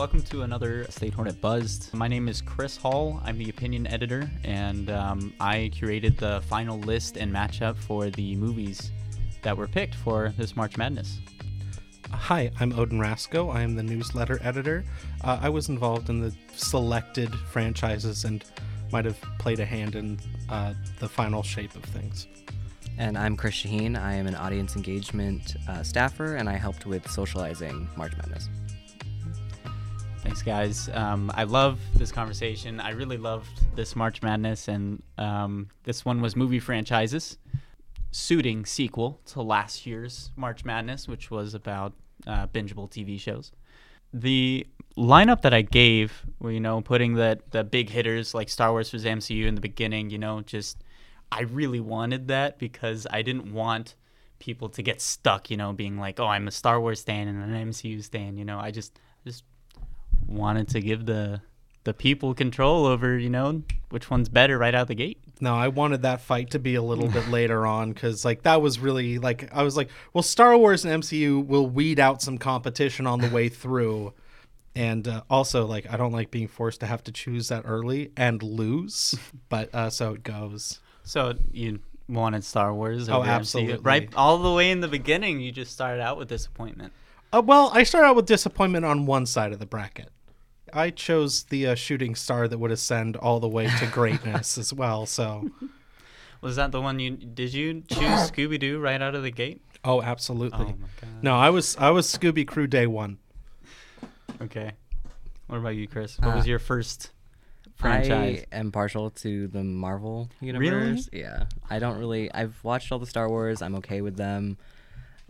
welcome 0.00 0.22
to 0.22 0.40
another 0.40 0.84
State 0.84 1.12
Hornet 1.12 1.42
Buzzed. 1.42 1.92
My 1.92 2.08
name 2.08 2.26
is 2.26 2.40
Chris 2.40 2.74
Hall. 2.74 3.20
I'm 3.22 3.36
the 3.36 3.50
opinion 3.50 3.86
editor, 3.86 4.30
and 4.44 4.88
um, 4.90 5.34
I 5.38 5.70
curated 5.74 6.16
the 6.16 6.40
final 6.46 6.78
list 6.78 7.18
and 7.18 7.30
matchup 7.30 7.76
for 7.76 8.08
the 8.08 8.34
movies 8.36 8.92
that 9.42 9.54
were 9.54 9.68
picked 9.68 9.94
for 9.94 10.32
this 10.38 10.56
March 10.56 10.78
Madness. 10.78 11.18
Hi, 12.10 12.50
I'm 12.60 12.72
Odin 12.72 12.98
Rasco. 12.98 13.50
I 13.50 13.60
am 13.60 13.76
the 13.76 13.82
newsletter 13.82 14.38
editor. 14.42 14.86
Uh, 15.22 15.38
I 15.42 15.50
was 15.50 15.68
involved 15.68 16.08
in 16.08 16.22
the 16.22 16.34
selected 16.54 17.34
franchises 17.52 18.24
and 18.24 18.42
might 18.90 19.04
have 19.04 19.20
played 19.38 19.60
a 19.60 19.66
hand 19.66 19.96
in 19.96 20.18
uh, 20.48 20.72
the 20.98 21.10
final 21.10 21.42
shape 21.42 21.74
of 21.76 21.82
things. 21.84 22.26
And 22.96 23.18
I'm 23.18 23.36
Chris 23.36 23.52
Shaheen. 23.52 24.00
I 24.00 24.14
am 24.14 24.26
an 24.26 24.34
audience 24.34 24.76
engagement 24.76 25.56
uh, 25.68 25.82
staffer, 25.82 26.36
and 26.36 26.48
I 26.48 26.56
helped 26.56 26.86
with 26.86 27.06
socializing 27.10 27.86
March 27.98 28.16
Madness. 28.16 28.48
Thanks, 30.30 30.42
guys. 30.42 30.88
Um, 30.94 31.28
I 31.34 31.42
love 31.42 31.80
this 31.96 32.12
conversation. 32.12 32.78
I 32.78 32.90
really 32.90 33.16
loved 33.16 33.74
this 33.74 33.96
March 33.96 34.22
Madness, 34.22 34.68
and 34.68 35.02
um, 35.18 35.70
this 35.82 36.04
one 36.04 36.20
was 36.20 36.36
movie 36.36 36.60
franchises 36.60 37.36
suiting 38.12 38.64
sequel 38.64 39.20
to 39.26 39.42
last 39.42 39.86
year's 39.86 40.30
March 40.36 40.64
Madness, 40.64 41.08
which 41.08 41.32
was 41.32 41.54
about 41.54 41.94
uh, 42.28 42.46
bingeable 42.46 42.88
TV 42.88 43.18
shows. 43.18 43.50
The 44.14 44.68
lineup 44.96 45.42
that 45.42 45.52
I 45.52 45.62
gave, 45.62 46.24
you 46.40 46.60
know, 46.60 46.80
putting 46.80 47.14
the 47.14 47.40
the 47.50 47.64
big 47.64 47.90
hitters 47.90 48.32
like 48.32 48.48
Star 48.48 48.70
Wars 48.70 48.88
vs 48.88 49.04
MCU 49.04 49.46
in 49.46 49.56
the 49.56 49.60
beginning, 49.60 50.10
you 50.10 50.18
know, 50.18 50.42
just 50.42 50.84
I 51.32 51.40
really 51.40 51.80
wanted 51.80 52.28
that 52.28 52.56
because 52.56 53.04
I 53.10 53.22
didn't 53.22 53.52
want 53.52 53.96
people 54.38 54.68
to 54.68 54.80
get 54.80 55.00
stuck, 55.00 55.50
you 55.50 55.56
know, 55.56 55.72
being 55.72 55.98
like, 55.98 56.20
"Oh, 56.20 56.28
I'm 56.28 56.46
a 56.46 56.52
Star 56.52 56.80
Wars 56.80 57.02
fan 57.02 57.26
and 57.26 57.42
an 57.42 57.70
MCU 57.70 58.08
fan," 58.08 58.36
you 58.36 58.44
know. 58.44 58.60
I 58.60 58.70
just 58.70 58.96
just 59.24 59.42
wanted 60.30 60.68
to 60.68 60.80
give 60.80 61.06
the 61.06 61.42
the 61.84 61.94
people 61.94 62.34
control 62.34 62.84
over, 62.84 63.18
you 63.18 63.30
know, 63.30 63.62
which 63.88 64.10
one's 64.10 64.28
better 64.28 64.58
right 64.58 64.74
out 64.74 64.88
the 64.88 64.94
gate. 64.94 65.18
No, 65.40 65.54
I 65.54 65.68
wanted 65.68 66.02
that 66.02 66.20
fight 66.20 66.50
to 66.50 66.58
be 66.58 66.74
a 66.74 66.82
little 66.82 67.08
bit 67.08 67.28
later 67.30 67.66
on 67.66 67.92
because, 67.92 68.24
like, 68.24 68.42
that 68.42 68.60
was 68.60 68.78
really 68.78 69.18
like 69.18 69.48
I 69.52 69.62
was 69.62 69.76
like, 69.76 69.90
well, 70.12 70.22
Star 70.22 70.56
Wars 70.56 70.84
and 70.84 71.02
MCU 71.02 71.44
will 71.46 71.66
weed 71.66 71.98
out 71.98 72.22
some 72.22 72.38
competition 72.38 73.06
on 73.06 73.20
the 73.20 73.28
way 73.28 73.48
through, 73.62 74.12
and 74.74 75.08
uh, 75.08 75.22
also 75.30 75.66
like 75.66 75.90
I 75.90 75.96
don't 75.96 76.12
like 76.12 76.30
being 76.30 76.48
forced 76.48 76.80
to 76.80 76.86
have 76.86 77.02
to 77.04 77.12
choose 77.12 77.48
that 77.48 77.64
early 77.66 78.12
and 78.16 78.42
lose, 78.42 79.14
but 79.48 79.74
uh, 79.74 79.90
so 79.90 80.12
it 80.14 80.22
goes. 80.22 80.80
So 81.02 81.34
you 81.50 81.80
wanted 82.08 82.44
Star 82.44 82.74
Wars? 82.74 83.08
Oh, 83.08 83.20
over 83.20 83.26
MCU. 83.26 83.30
absolutely. 83.30 83.78
Right, 83.82 84.14
all 84.14 84.38
the 84.38 84.52
way 84.52 84.70
in 84.70 84.80
the 84.80 84.88
beginning, 84.88 85.40
you 85.40 85.50
just 85.50 85.72
started 85.72 86.02
out 86.02 86.18
with 86.18 86.28
disappointment. 86.28 86.92
Uh, 87.32 87.40
well, 87.44 87.70
I 87.72 87.84
started 87.84 88.08
out 88.08 88.16
with 88.16 88.26
disappointment 88.26 88.84
on 88.84 89.06
one 89.06 89.24
side 89.24 89.52
of 89.52 89.60
the 89.60 89.66
bracket. 89.66 90.10
I 90.72 90.90
chose 90.90 91.44
the 91.44 91.68
uh, 91.68 91.74
shooting 91.74 92.14
star 92.14 92.48
that 92.48 92.58
would 92.58 92.70
ascend 92.70 93.16
all 93.16 93.40
the 93.40 93.48
way 93.48 93.68
to 93.78 93.86
greatness 93.86 94.56
as 94.58 94.72
well. 94.72 95.06
So, 95.06 95.50
Was 96.40 96.56
that 96.56 96.72
the 96.72 96.80
one 96.80 96.98
you 96.98 97.10
did? 97.12 97.52
You 97.52 97.82
choose 97.88 98.30
Scooby 98.30 98.58
Doo 98.58 98.78
right 98.78 99.00
out 99.00 99.14
of 99.14 99.22
the 99.22 99.30
gate? 99.30 99.60
oh, 99.84 100.00
absolutely. 100.02 100.58
Oh 100.58 100.76
my 100.80 100.88
god. 101.00 101.22
No, 101.22 101.36
I 101.36 101.50
was 101.50 101.76
I 101.76 101.90
was 101.90 102.06
Scooby 102.06 102.46
Crew 102.46 102.66
day 102.66 102.86
one. 102.86 103.18
Okay. 104.42 104.72
What 105.48 105.58
about 105.58 105.70
you, 105.74 105.86
Chris? 105.88 106.18
What 106.18 106.34
was 106.36 106.44
Uh, 106.46 106.48
your 106.50 106.58
first 106.58 107.10
franchise? 107.74 108.44
I 108.52 108.56
am 108.56 108.72
partial 108.72 109.10
to 109.10 109.48
the 109.48 109.64
Marvel 109.64 110.28
universe. 110.40 111.08
Really? 111.12 111.22
Yeah, 111.24 111.44
I 111.68 111.78
don't 111.78 111.98
really. 111.98 112.32
I've 112.32 112.62
watched 112.62 112.92
all 112.92 112.98
the 112.98 113.06
Star 113.06 113.28
Wars. 113.28 113.60
I'm 113.62 113.74
okay 113.76 114.00
with 114.00 114.16
them. 114.16 114.56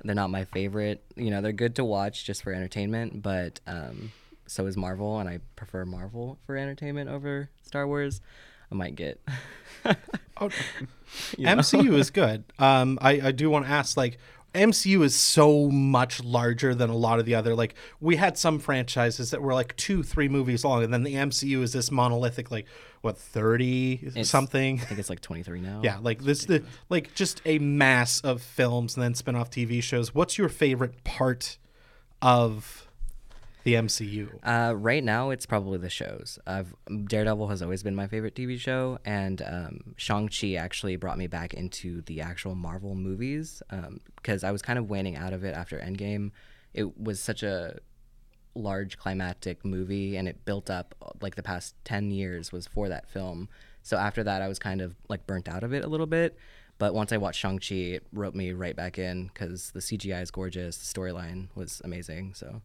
They're 0.05 0.15
not 0.15 0.31
my 0.31 0.45
favorite. 0.45 1.03
You 1.17 1.31
know, 1.31 1.41
they're 1.43 1.53
good 1.53 1.77
to 1.77 1.85
watch 1.85 2.25
just 2.25 2.43
for 2.43 2.53
entertainment, 2.53 3.23
but 3.23 3.61
um, 3.67 4.13
so 4.50 4.66
is 4.66 4.77
Marvel, 4.77 5.19
and 5.21 5.28
I 5.28 5.38
prefer 5.56 5.84
Marvel 5.84 6.38
for 6.44 6.56
entertainment 6.56 7.09
over 7.09 7.50
Star 7.62 7.87
Wars. 7.87 8.21
I 8.71 8.75
might 8.75 8.94
get. 8.97 9.21
Oh. 10.43 10.49
MCU 11.38 11.93
is 11.99 12.09
good. 12.11 12.44
Um, 12.59 12.99
I, 13.03 13.21
I 13.25 13.33
do 13.33 13.50
want 13.50 13.66
to 13.66 13.71
ask, 13.71 13.94
like, 13.94 14.16
MCU 14.55 15.03
is 15.05 15.15
so 15.15 15.69
much 15.69 16.25
larger 16.25 16.75
than 16.75 16.88
a 16.88 16.97
lot 16.97 17.19
of 17.19 17.27
the 17.27 17.34
other. 17.34 17.55
Like, 17.55 17.75
we 18.00 18.16
had 18.16 18.38
some 18.38 18.59
franchises 18.59 19.31
that 19.33 19.43
were 19.43 19.53
like 19.53 19.77
two, 19.77 20.03
three 20.03 20.28
movies 20.28 20.65
long, 20.65 20.82
and 20.82 20.94
then 20.94 21.03
the 21.03 21.15
MCU 21.15 21.62
is 21.62 21.75
this 21.75 21.91
monolithic, 21.91 22.50
like, 22.50 22.67
what, 23.03 23.19
30 23.19 24.00
It's- 24.03 24.28
something? 24.31 24.81
I 24.81 24.84
think 24.84 24.99
it's 24.99 25.11
like 25.11 25.21
23 25.21 25.61
now. 25.61 25.82
Yeah, 25.84 25.99
like 26.00 26.22
this, 26.22 26.47
the 26.47 26.62
like 26.88 27.15
just 27.15 27.43
a 27.44 27.59
mass 27.59 28.21
of 28.22 28.41
films 28.41 28.97
and 28.97 29.03
then 29.05 29.15
spin-off 29.15 29.50
TV 29.50 29.82
shows. 29.82 30.15
What's 30.15 30.38
your 30.38 30.49
favorite 30.49 31.05
part 31.05 31.59
of 32.22 32.88
the 33.65 33.75
MCU? 33.75 34.38
Uh, 34.43 34.75
right 34.75 35.03
now, 35.03 35.31
it's 35.31 35.47
probably 35.47 35.78
the 35.78 35.91
shows. 35.91 36.38
I've, 36.47 36.75
Daredevil 37.06 37.48
has 37.48 37.62
always 37.62 37.82
been 37.82 37.94
my 37.94 38.06
favorite 38.06 38.34
TV 38.34 38.59
show, 38.59 38.98
and 39.04 39.43
um, 39.43 39.94
Shang-Chi 39.97 40.54
actually 40.54 40.97
brought 40.97 41.19
me 41.19 41.26
back 41.26 41.54
into 41.54 42.03
the 42.03 42.20
actual 42.20 42.54
Marvel 42.54 42.94
movies 42.94 43.62
because 44.16 44.44
I 44.44 44.50
was 44.50 44.62
kind 44.62 44.78
of 44.78 44.88
waning 44.88 45.16
out 45.16 45.32
of 45.32 45.44
it 45.44 45.54
after 45.54 45.78
Endgame. 45.78 46.31
It 46.75 46.99
was 46.99 47.20
such 47.20 47.43
a 47.43 47.78
large 48.54 48.99
climactic 48.99 49.65
movie, 49.65 50.16
and 50.16 50.28
it 50.28 50.44
built 50.44 50.70
up 50.70 50.94
like 51.20 51.37
the 51.37 51.43
past 51.43 51.75
10 51.84 52.10
years 52.10 52.53
was 52.53 52.66
for 52.66 52.88
that 52.88 53.09
film. 53.09 53.49
So 53.82 53.97
after 53.97 54.22
that, 54.25 54.43
I 54.43 54.49
was 54.49 54.59
kind 54.59 54.81
of 54.81 54.94
like 55.09 55.26
burnt 55.26 55.49
out 55.49 55.65
of 55.65 55.72
it 55.72 55.84
a 55.84 55.88
little 55.88 56.06
bit. 56.06 56.37
But 56.78 56.94
once 56.94 57.12
I 57.12 57.19
watched 57.19 57.41
Shang-Chi, 57.41 57.75
it 57.75 58.06
wrote 58.12 58.34
me 58.34 58.53
right 58.53 58.75
back 58.75 58.99
in 58.99 59.26
because 59.26 59.70
the 59.72 59.81
CGI 59.81 60.22
is 60.22 60.31
gorgeous, 60.31 60.78
the 60.78 61.00
storyline 61.00 61.49
was 61.54 61.82
amazing. 61.84 62.34
So. 62.34 62.62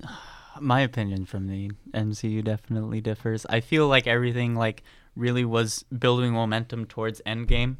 My 0.60 0.80
opinion 0.80 1.26
from 1.26 1.48
the 1.48 1.70
MCU 1.92 2.42
definitely 2.42 3.00
differs. 3.02 3.44
I 3.46 3.60
feel 3.60 3.88
like 3.88 4.06
everything 4.06 4.54
like 4.54 4.82
really 5.14 5.44
was 5.44 5.82
building 5.98 6.32
momentum 6.32 6.86
towards 6.86 7.20
Endgame. 7.26 7.76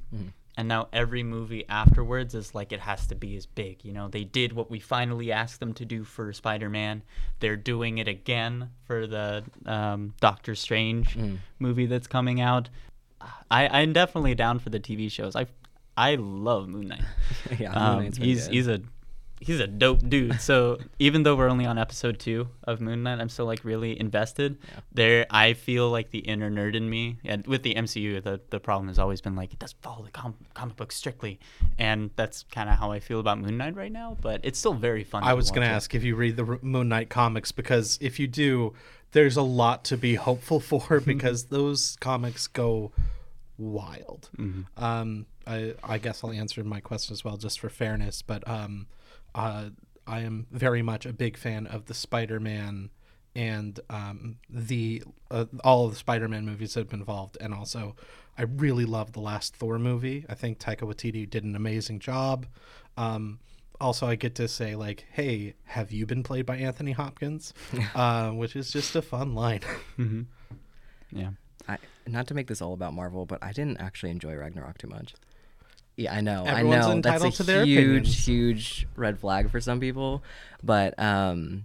And 0.59 0.69
now 0.69 0.89
every 0.93 1.23
movie 1.23 1.67
afterwards 1.69 2.35
is 2.35 2.55
like 2.55 2.73
it 2.73 2.81
has 2.81 3.07
to 3.09 3.15
be 3.15 3.37
as 3.37 3.45
big. 3.47 3.85
You 3.85 3.93
know, 3.93 4.09
they 4.09 4.25
did 4.25 4.53
what 4.55 4.71
we 4.71 4.79
finally 4.79 5.31
asked 5.33 5.61
them 5.61 5.73
to 5.75 5.85
do 5.85 6.03
for 6.05 6.33
Spider 6.33 6.69
Man. 6.71 7.03
They're 7.41 7.57
doing 7.57 7.99
it 7.99 8.09
again 8.09 8.71
for 8.85 9.07
the 9.07 9.45
um, 9.67 10.15
Doctor 10.21 10.55
Strange 10.55 11.17
movie 11.59 11.85
that's 11.87 12.07
coming 12.07 12.41
out. 12.41 12.69
I, 13.51 13.69
I'm 13.69 13.93
definitely 13.93 14.35
down 14.35 14.59
for 14.59 14.71
the 14.71 14.81
TV 14.81 15.11
shows. 15.11 15.35
I 15.37 15.47
I 15.97 16.15
love 16.17 16.69
Moon 16.69 16.89
Knight. 16.89 17.05
yeah, 17.59 17.73
Um, 17.73 17.99
really 18.01 18.13
he's 18.19 18.47
good. 18.47 18.55
he's 18.55 18.69
a 18.69 18.81
he's 19.41 19.61
a 19.61 19.67
dope 19.67 20.09
dude. 20.09 20.41
So 20.41 20.79
even 20.99 21.23
though 21.23 21.37
we're 21.37 21.49
only 21.49 21.67
on 21.67 21.79
episode 21.79 22.19
two 22.19 22.49
of 22.65 22.81
Moon 22.81 23.03
Knight, 23.03 23.21
I'm 23.21 23.29
still 23.29 23.47
like 23.47 23.65
really 23.65 23.99
invested. 23.99 24.59
Yeah. 24.63 24.81
There, 24.93 25.27
I 25.31 25.53
feel 25.53 25.91
like 25.91 26.11
the 26.11 26.21
inner 26.21 26.51
nerd 26.51 26.75
in 26.75 26.89
me, 26.89 27.19
and 27.25 27.47
with 27.47 27.63
the 27.63 27.75
MCU, 27.75 28.23
the 28.23 28.41
the 28.51 28.61
problem 28.61 28.89
has 28.89 28.99
always 28.99 29.21
been 29.21 29.37
like 29.37 29.53
it 29.53 29.59
doesn't 29.59 29.81
follow 29.83 30.05
the 30.05 30.11
com- 30.11 30.37
comic 30.55 30.77
book 30.77 30.93
strictly, 30.93 31.39
and 31.79 32.11
that's 32.17 32.45
kind 32.51 32.69
of 32.69 32.79
how 32.79 32.93
I 32.93 33.01
feel 33.01 33.21
about 33.21 33.39
Moon 33.39 33.57
Knight 33.57 33.77
right 33.77 33.93
now. 33.93 34.17
But 34.21 34.41
it's 34.43 34.59
still 34.59 34.75
very 34.75 35.05
fun. 35.05 35.25
I 35.25 35.35
was 35.35 35.51
going 35.51 35.67
to 35.67 35.73
it. 35.73 35.77
ask 35.77 35.95
if 35.95 36.03
you 36.05 36.17
read 36.17 36.37
the 36.37 36.45
R- 36.45 36.59
Moon 36.63 36.89
Knight 36.89 37.11
comics 37.11 37.53
because 37.53 37.99
if 38.01 38.19
you 38.19 38.27
do, 38.27 38.75
there's 39.13 39.37
a 39.37 39.43
lot 39.43 39.85
to 39.85 39.97
be 39.97 40.15
hopeful 40.27 40.61
for 40.61 41.01
because 41.05 41.45
those 41.45 41.97
comics 42.01 42.47
go 42.47 42.93
wild. 43.59 44.29
Mm-hmm. 44.37 44.83
Um, 44.83 45.27
I, 45.47 45.75
I 45.83 45.99
guess 45.99 46.25
I'll 46.25 46.33
answer 46.33 46.63
my 46.65 46.81
question 46.81 47.13
as 47.13 47.25
well, 47.25 47.37
just 47.37 47.61
for 47.61 47.69
fairness. 47.69 48.21
But 48.23 48.47
um, 48.49 48.87
uh, 49.37 49.71
I 50.07 50.21
am 50.21 50.47
very 50.51 50.83
much 50.83 51.07
a 51.07 51.13
big 51.13 51.37
fan 51.37 51.67
of 51.67 51.87
the 51.87 51.95
Spider-Man 51.95 52.91
and 53.35 53.79
um, 53.91 54.39
the 54.49 55.03
uh, 55.31 55.45
all 55.63 55.85
of 55.85 55.93
the 55.93 55.99
Spider-Man 55.99 56.47
movies 56.47 56.75
that 56.75 56.81
have 56.81 56.89
been 56.89 57.01
involved, 57.01 57.37
and 57.41 57.53
also 57.53 57.95
I 58.39 58.43
really 58.43 58.87
love 58.87 59.13
the 59.13 59.21
last 59.21 59.55
Thor 59.55 59.79
movie. 59.79 60.25
I 60.29 60.35
think 60.35 60.59
Taika 60.59 60.83
Waititi 60.83 61.29
did 61.29 61.45
an 61.45 61.55
amazing 61.55 62.01
job. 62.01 62.47
Um, 62.97 63.41
also, 63.79 64.07
I 64.07 64.15
get 64.15 64.35
to 64.37 64.49
say 64.49 64.75
like, 64.75 65.05
"Hey, 65.13 65.55
have 65.65 65.93
you 65.93 66.07
been 66.07 66.23
played 66.23 66.47
by 66.47 66.57
Anthony 66.57 66.93
Hopkins?" 66.93 67.53
uh, 67.95 68.31
which 68.31 68.57
is 68.57 68.71
just 68.71 68.97
a 68.97 69.03
fun 69.03 69.35
line. 69.35 69.61
Yeah. 71.13 71.31
I, 71.69 71.79
not 72.07 72.27
to 72.29 72.35
make 72.35 72.49
this 72.49 72.61
all 72.61 72.73
about 72.75 72.95
Marvel, 72.95 73.27
but 73.27 73.43
I 73.43 73.53
didn't 73.53 73.79
actually 73.79 74.11
enjoy 74.11 74.35
Ragnarok 74.35 74.79
too 74.79 74.89
much. 74.89 75.15
Yeah, 75.97 76.15
I 76.15 76.21
know. 76.21 76.45
Everyone's 76.45 76.87
I 76.87 76.95
know. 76.95 77.01
That's 77.01 77.25
a 77.25 77.31
to 77.31 77.43
their 77.43 77.65
huge, 77.65 77.79
opinions. 77.79 78.27
huge 78.27 78.87
red 78.97 79.19
flag 79.19 79.51
for 79.51 79.61
some 79.61 79.81
people. 79.81 80.23
But 80.63 80.99
um, 80.99 81.65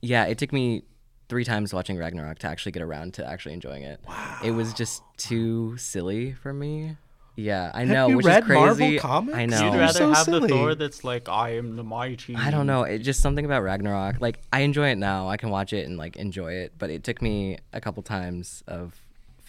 yeah, 0.00 0.24
it 0.26 0.38
took 0.38 0.52
me 0.52 0.84
three 1.28 1.44
times 1.44 1.74
watching 1.74 1.96
Ragnarok 1.96 2.38
to 2.40 2.46
actually 2.46 2.72
get 2.72 2.82
around 2.82 3.14
to 3.14 3.26
actually 3.26 3.54
enjoying 3.54 3.82
it. 3.82 4.00
Wow. 4.06 4.38
It 4.44 4.52
was 4.52 4.72
just 4.72 5.02
too 5.16 5.76
silly 5.78 6.32
for 6.32 6.52
me. 6.52 6.96
Yeah, 7.34 7.70
I 7.72 7.84
know, 7.84 8.08
you 8.08 8.16
which 8.18 8.26
read 8.26 8.42
is 8.42 8.48
Marvel 8.50 8.76
crazy. 8.76 8.98
comics? 8.98 9.38
I 9.38 9.46
know. 9.46 9.64
You'd 9.64 9.78
rather 9.78 9.92
so 9.92 10.12
have 10.12 10.26
the. 10.26 10.46
Thor 10.46 10.74
that's 10.74 11.02
like 11.02 11.30
I 11.30 11.56
am 11.56 11.76
the 11.76 11.82
mighty. 11.82 12.36
I 12.36 12.50
don't 12.50 12.66
know. 12.66 12.82
It 12.82 12.98
just 12.98 13.20
something 13.20 13.44
about 13.44 13.62
Ragnarok. 13.62 14.20
Like 14.20 14.40
I 14.52 14.60
enjoy 14.60 14.90
it 14.90 14.96
now. 14.98 15.28
I 15.28 15.38
can 15.38 15.48
watch 15.48 15.72
it 15.72 15.86
and 15.86 15.96
like 15.96 16.16
enjoy 16.16 16.52
it. 16.52 16.74
But 16.78 16.90
it 16.90 17.04
took 17.04 17.22
me 17.22 17.58
a 17.72 17.80
couple 17.80 18.02
times 18.02 18.62
of 18.68 19.01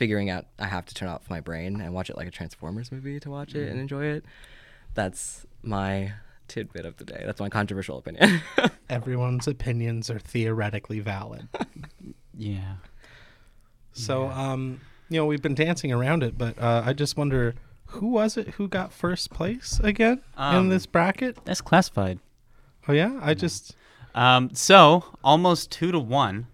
figuring 0.03 0.29
out 0.29 0.45
I 0.59 0.65
have 0.65 0.85
to 0.88 0.94
turn 0.94 1.07
off 1.07 1.29
my 1.29 1.39
brain 1.39 1.79
and 1.79 1.94
watch 1.94 2.09
it 2.09 2.17
like 2.17 2.27
a 2.27 2.31
Transformers 2.31 2.91
movie 2.91 3.21
to 3.21 3.29
watch 3.29 3.55
it 3.55 3.69
and 3.69 3.79
enjoy 3.79 4.03
it. 4.07 4.25
That's 4.95 5.45
my 5.61 6.11
tidbit 6.50 6.85
of 6.85 6.97
the 6.97 7.05
day. 7.05 7.23
That's 7.25 7.39
my 7.39 7.47
controversial 7.47 7.97
opinion. 7.97 8.41
Everyone's 8.89 9.47
opinions 9.47 10.09
are 10.09 10.19
theoretically 10.19 11.00
valid. 11.00 11.47
Yeah. 12.35 12.77
So, 13.94 14.27
um, 14.29 14.81
you 15.07 15.19
know, 15.19 15.25
we've 15.27 15.41
been 15.44 15.53
dancing 15.53 15.91
around 15.91 16.23
it, 16.23 16.35
but 16.35 16.57
uh, 16.59 16.81
I 16.83 16.94
just 16.94 17.15
wonder 17.15 17.53
who 17.85 18.07
was 18.07 18.38
it 18.38 18.47
who 18.56 18.67
got 18.67 18.91
first 18.91 19.29
place 19.29 19.79
again 19.83 20.19
in 20.35 20.44
Um, 20.44 20.69
this 20.69 20.88
bracket? 20.88 21.38
That's 21.45 21.61
classified. 21.61 22.17
Oh 22.88 22.91
yeah, 22.91 23.19
I 23.21 23.35
just 23.35 23.75
Um, 24.15 24.49
so 24.56 25.06
almost 25.23 25.71
two 25.71 25.91
to 25.91 25.99
one. 25.99 26.47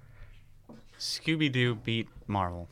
Scooby 1.00 1.50
Doo 1.50 1.76
beat 1.76 2.10
Marvel. 2.28 2.68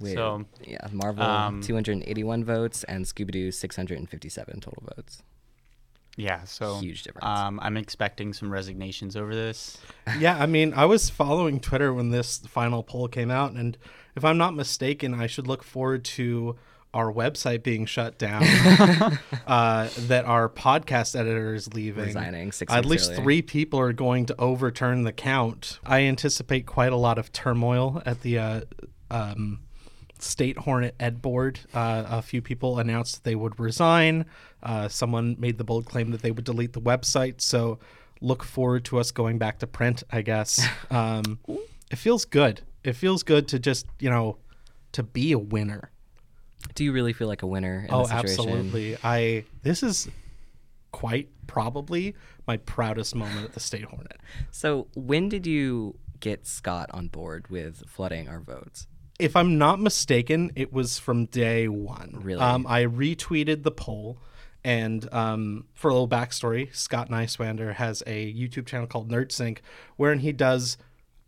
Weird. 0.00 0.16
So, 0.16 0.44
yeah, 0.64 0.86
Marvel 0.92 1.22
um, 1.22 1.60
281 1.60 2.44
votes 2.44 2.84
and 2.84 3.04
Scooby 3.04 3.30
Doo 3.30 3.52
657 3.52 4.60
total 4.60 4.82
votes. 4.96 5.22
Yeah, 6.16 6.44
so 6.44 6.78
Huge 6.78 7.02
difference. 7.04 7.26
Um, 7.26 7.60
I'm 7.62 7.76
expecting 7.76 8.32
some 8.32 8.50
resignations 8.50 9.16
over 9.16 9.34
this. 9.34 9.78
yeah. 10.18 10.36
I 10.38 10.46
mean, 10.46 10.74
I 10.74 10.84
was 10.84 11.08
following 11.08 11.60
Twitter 11.60 11.94
when 11.94 12.10
this 12.10 12.38
final 12.38 12.82
poll 12.82 13.08
came 13.08 13.30
out, 13.30 13.52
and 13.52 13.78
if 14.16 14.24
I'm 14.24 14.36
not 14.36 14.54
mistaken, 14.54 15.14
I 15.14 15.26
should 15.26 15.46
look 15.46 15.62
forward 15.62 16.04
to 16.04 16.56
our 16.92 17.12
website 17.12 17.62
being 17.62 17.86
shut 17.86 18.18
down. 18.18 18.42
uh, 19.46 19.88
that 19.98 20.24
our 20.24 20.48
podcast 20.48 21.18
editor 21.18 21.54
is 21.54 21.72
leaving. 21.72 22.06
Resigning 22.06 22.52
six 22.52 22.72
At 22.72 22.84
least 22.84 23.12
early. 23.12 23.22
three 23.22 23.42
people 23.42 23.78
are 23.78 23.92
going 23.92 24.26
to 24.26 24.34
overturn 24.38 25.04
the 25.04 25.12
count. 25.12 25.78
I 25.84 26.00
anticipate 26.02 26.66
quite 26.66 26.92
a 26.92 26.96
lot 26.96 27.18
of 27.18 27.32
turmoil 27.32 28.02
at 28.04 28.22
the 28.22 28.38
uh, 28.38 28.60
um, 29.10 29.60
State 30.20 30.58
Hornet 30.58 30.94
Ed 31.00 31.20
Board. 31.22 31.60
Uh, 31.74 32.04
a 32.08 32.22
few 32.22 32.40
people 32.42 32.78
announced 32.78 33.16
that 33.16 33.24
they 33.24 33.34
would 33.34 33.58
resign. 33.58 34.26
Uh, 34.62 34.88
someone 34.88 35.36
made 35.38 35.58
the 35.58 35.64
bold 35.64 35.86
claim 35.86 36.10
that 36.10 36.22
they 36.22 36.30
would 36.30 36.44
delete 36.44 36.72
the 36.72 36.80
website. 36.80 37.40
So 37.40 37.78
look 38.20 38.44
forward 38.44 38.84
to 38.86 38.98
us 38.98 39.10
going 39.10 39.38
back 39.38 39.58
to 39.60 39.66
print, 39.66 40.02
I 40.10 40.22
guess. 40.22 40.64
Um, 40.90 41.38
it 41.90 41.96
feels 41.96 42.24
good. 42.24 42.62
It 42.84 42.92
feels 42.94 43.22
good 43.22 43.48
to 43.48 43.58
just, 43.58 43.86
you 43.98 44.10
know, 44.10 44.38
to 44.92 45.02
be 45.02 45.32
a 45.32 45.38
winner. 45.38 45.90
Do 46.74 46.84
you 46.84 46.92
really 46.92 47.12
feel 47.12 47.26
like 47.28 47.42
a 47.42 47.46
winner 47.46 47.84
in 47.88 47.94
Oh, 47.94 48.00
this 48.02 48.10
situation? 48.10 48.48
absolutely. 48.48 48.96
I 49.02 49.44
this 49.62 49.82
is 49.82 50.08
quite 50.92 51.28
probably 51.46 52.14
my 52.46 52.56
proudest 52.58 53.14
moment 53.14 53.44
at 53.44 53.52
the 53.54 53.60
State 53.60 53.84
Hornet. 53.84 54.18
So, 54.50 54.88
when 54.94 55.28
did 55.28 55.46
you 55.46 55.96
get 56.20 56.46
Scott 56.46 56.90
on 56.92 57.06
board 57.08 57.48
with 57.48 57.82
flooding 57.88 58.28
our 58.28 58.40
votes? 58.40 58.86
If 59.20 59.36
I'm 59.36 59.58
not 59.58 59.80
mistaken, 59.80 60.50
it 60.56 60.72
was 60.72 60.98
from 60.98 61.26
day 61.26 61.68
one. 61.68 62.18
Really? 62.22 62.40
Um, 62.40 62.66
I 62.66 62.84
retweeted 62.84 63.62
the 63.62 63.70
poll, 63.70 64.18
and 64.64 65.12
um, 65.12 65.66
for 65.74 65.88
a 65.88 65.92
little 65.92 66.08
backstory, 66.08 66.74
Scott 66.74 67.10
Niswander 67.10 67.74
has 67.74 68.02
a 68.06 68.32
YouTube 68.32 68.66
channel 68.66 68.86
called 68.86 69.10
NerdSync, 69.10 69.58
wherein 69.96 70.20
he 70.20 70.32
does 70.32 70.76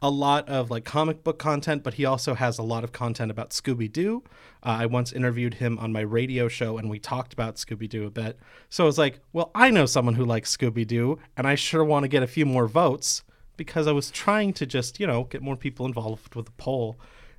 a 0.00 0.10
lot 0.10 0.48
of 0.48 0.70
like 0.70 0.84
comic 0.84 1.22
book 1.22 1.38
content, 1.38 1.84
but 1.84 1.94
he 1.94 2.04
also 2.04 2.34
has 2.34 2.58
a 2.58 2.62
lot 2.62 2.82
of 2.82 2.90
content 2.90 3.30
about 3.30 3.50
Scooby 3.50 3.90
Doo. 3.90 4.24
Uh, 4.64 4.78
I 4.80 4.86
once 4.86 5.12
interviewed 5.12 5.54
him 5.54 5.78
on 5.78 5.92
my 5.92 6.00
radio 6.00 6.48
show, 6.48 6.76
and 6.76 6.90
we 6.90 6.98
talked 6.98 7.32
about 7.32 7.54
Scooby 7.54 7.88
Doo 7.88 8.06
a 8.06 8.10
bit. 8.10 8.36
So 8.68 8.84
I 8.84 8.86
was 8.86 8.98
like, 8.98 9.20
well, 9.32 9.52
I 9.54 9.70
know 9.70 9.86
someone 9.86 10.14
who 10.14 10.24
likes 10.24 10.56
Scooby 10.56 10.86
Doo, 10.86 11.20
and 11.36 11.46
I 11.46 11.54
sure 11.54 11.84
want 11.84 12.02
to 12.02 12.08
get 12.08 12.24
a 12.24 12.26
few 12.26 12.44
more 12.44 12.66
votes 12.66 13.22
because 13.56 13.86
I 13.86 13.92
was 13.92 14.10
trying 14.10 14.52
to 14.54 14.66
just, 14.66 14.98
you 14.98 15.06
know, 15.06 15.24
get 15.24 15.40
more 15.40 15.56
people 15.56 15.86
involved 15.86 16.34
with 16.34 16.46
the 16.46 16.52
poll. 16.52 16.98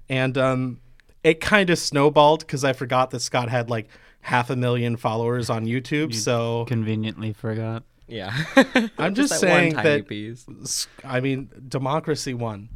And 0.09 0.37
um, 0.37 0.79
it 1.23 1.39
kind 1.41 1.69
of 1.69 1.79
snowballed 1.79 2.39
because 2.41 2.63
I 2.63 2.73
forgot 2.73 3.11
that 3.11 3.21
Scott 3.21 3.49
had 3.49 3.69
like 3.69 3.87
half 4.21 4.49
a 4.49 4.55
million 4.55 4.95
followers 4.97 5.49
on 5.49 5.65
YouTube. 5.65 6.13
so 6.13 6.65
Conveniently 6.67 7.33
forgot. 7.33 7.83
Yeah. 8.07 8.33
I'm 8.97 9.15
just, 9.15 9.31
that 9.31 9.39
saying 9.39 9.75
one 9.75 9.83
that, 9.83 10.07
piece. 10.07 10.45
s- 10.63 10.87
I 11.03 11.19
mean, 11.21 11.49
democracy 11.67 12.33
won. 12.33 12.69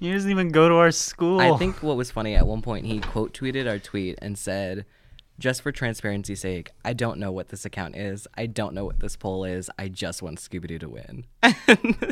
He 0.00 0.12
doesn't 0.12 0.30
even 0.30 0.50
go 0.50 0.68
to 0.68 0.74
our 0.74 0.90
school. 0.90 1.40
I 1.40 1.56
think 1.56 1.82
what 1.82 1.96
was 1.96 2.10
funny 2.10 2.34
at 2.34 2.46
one 2.46 2.60
point, 2.60 2.84
he 2.84 3.00
quote 3.00 3.32
tweeted 3.32 3.66
our 3.68 3.78
tweet 3.78 4.18
and 4.20 4.36
said, 4.36 4.84
just 5.38 5.62
for 5.62 5.72
transparency's 5.72 6.40
sake, 6.40 6.70
I 6.84 6.92
don't 6.92 7.18
know 7.18 7.32
what 7.32 7.48
this 7.48 7.64
account 7.64 7.96
is. 7.96 8.26
I 8.36 8.46
don't 8.46 8.74
know 8.74 8.84
what 8.84 9.00
this 9.00 9.16
poll 9.16 9.44
is. 9.44 9.70
I 9.78 9.88
just 9.88 10.20
want 10.22 10.38
Scooby 10.38 10.66
Doo 10.66 10.78
to 10.80 10.88
win. 10.88 11.24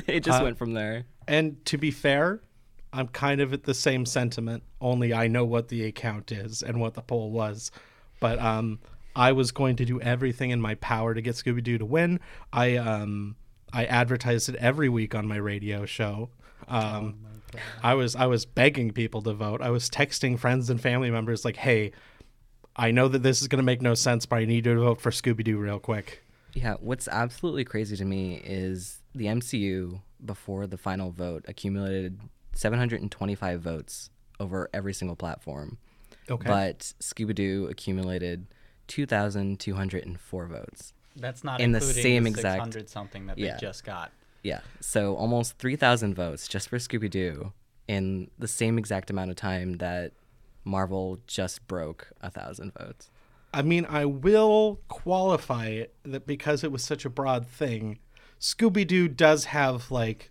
it 0.06 0.21
just 0.25 0.41
Uh, 0.41 0.44
went 0.44 0.56
from 0.59 0.73
there. 0.73 1.05
And 1.29 1.62
to 1.67 1.76
be 1.76 1.91
fair, 1.91 2.41
I'm 2.94 3.08
kind 3.08 3.41
of 3.41 3.52
at 3.52 3.64
the 3.64 3.75
same 3.75 4.06
sentiment, 4.06 4.62
only 4.81 5.12
I 5.12 5.26
know 5.26 5.44
what 5.44 5.69
the 5.69 5.85
account 5.85 6.31
is 6.31 6.62
and 6.62 6.81
what 6.81 6.94
the 6.94 7.02
poll 7.02 7.32
was. 7.32 7.73
But 8.20 8.38
um, 8.38 8.79
I 9.17 9.32
was 9.32 9.50
going 9.50 9.75
to 9.76 9.85
do 9.85 10.00
everything 10.00 10.50
in 10.50 10.61
my 10.61 10.76
power 10.76 11.12
to 11.12 11.20
get 11.20 11.35
Scooby 11.35 11.62
Doo 11.62 11.76
to 11.79 11.85
win. 11.85 12.20
I 12.52 12.76
um, 12.76 13.35
I 13.73 13.85
advertised 13.87 14.49
it 14.49 14.55
every 14.56 14.88
week 14.88 15.14
on 15.14 15.26
my 15.26 15.37
radio 15.37 15.85
show. 15.85 16.31
Um, 16.69 17.17
I 17.82 17.94
was 17.94 18.14
I 18.14 18.26
was 18.26 18.46
begging 18.46 18.93
people 18.93 19.23
to 19.23 19.35
vote. 19.35 19.61
I 19.61 19.70
was 19.70 19.90
texting 19.90 20.38
friends 20.38 20.70
and 20.70 20.81
family 20.81 21.11
members 21.11 21.44
like, 21.44 21.56
"Hey, 21.56 21.90
I 22.76 22.93
know 22.93 23.08
that 23.08 23.25
this 23.25 23.43
is 23.43 23.49
going 23.49 23.58
to 23.58 23.64
make 23.64 23.82
no 23.82 23.94
sense, 23.94 24.25
but 24.25 24.37
I 24.37 24.44
need 24.44 24.67
you 24.67 24.75
to 24.75 24.81
vote 24.81 25.00
for 25.00 25.11
Scooby 25.11 25.43
Doo 25.43 25.58
real 25.58 25.81
quick." 25.81 26.23
Yeah, 26.52 26.75
what's 26.79 27.08
absolutely 27.08 27.64
crazy 27.64 27.97
to 27.97 28.05
me 28.05 28.40
is 28.44 29.02
the 29.14 29.26
MCU 29.26 30.00
before 30.25 30.69
the 30.69 30.79
final 30.79 31.11
vote 31.11 31.44
accumulated 31.49 32.20
725 32.55 33.61
votes 33.61 34.11
over 34.41 34.69
every 34.73 34.95
single 34.95 35.17
platform. 35.17 35.79
Okay. 36.31 36.49
But 36.49 36.93
Scooby 37.01 37.35
Doo 37.35 37.67
accumulated 37.71 38.47
2,204 38.89 40.47
votes. 40.47 40.93
That's 41.17 41.45
not 41.45 41.61
in 41.61 41.73
the 41.73 41.81
same 41.81 42.25
the 42.25 42.31
exact- 42.31 42.65
600 42.65 42.89
something 42.89 43.27
that 43.27 43.39
Yeah. 43.39 43.55
they 43.55 43.61
just 43.61 43.85
got. 43.85 44.12
Yeah, 44.43 44.61
so 44.81 45.15
almost 45.17 45.59
3,000 45.59 46.15
votes 46.15 46.49
just 46.49 46.69
for 46.69 46.77
Scooby 46.79 47.09
Doo 47.09 47.53
in 47.89 48.31
the 48.39 48.49
same 48.49 48.79
exact 48.79 49.11
amount 49.11 49.31
of 49.31 49.37
time 49.37 49.75
that 49.79 50.12
Marvel 50.65 51.21
just 51.27 51.67
broke 51.67 52.09
a 52.21 52.31
thousand 52.31 52.73
votes. 52.75 53.11
I 53.53 53.62
mean, 53.62 53.87
I 53.89 54.05
will 54.05 54.81
qualify 54.89 55.67
it 55.69 55.95
that 56.03 56.27
because 56.27 56.65
it 56.65 56.73
was 56.73 56.83
such 56.83 57.05
a 57.05 57.11
broad 57.11 57.47
thing, 57.47 58.00
Scooby 58.41 58.87
Doo 58.87 59.07
does 59.09 59.47
have 59.47 59.91
like 59.91 60.31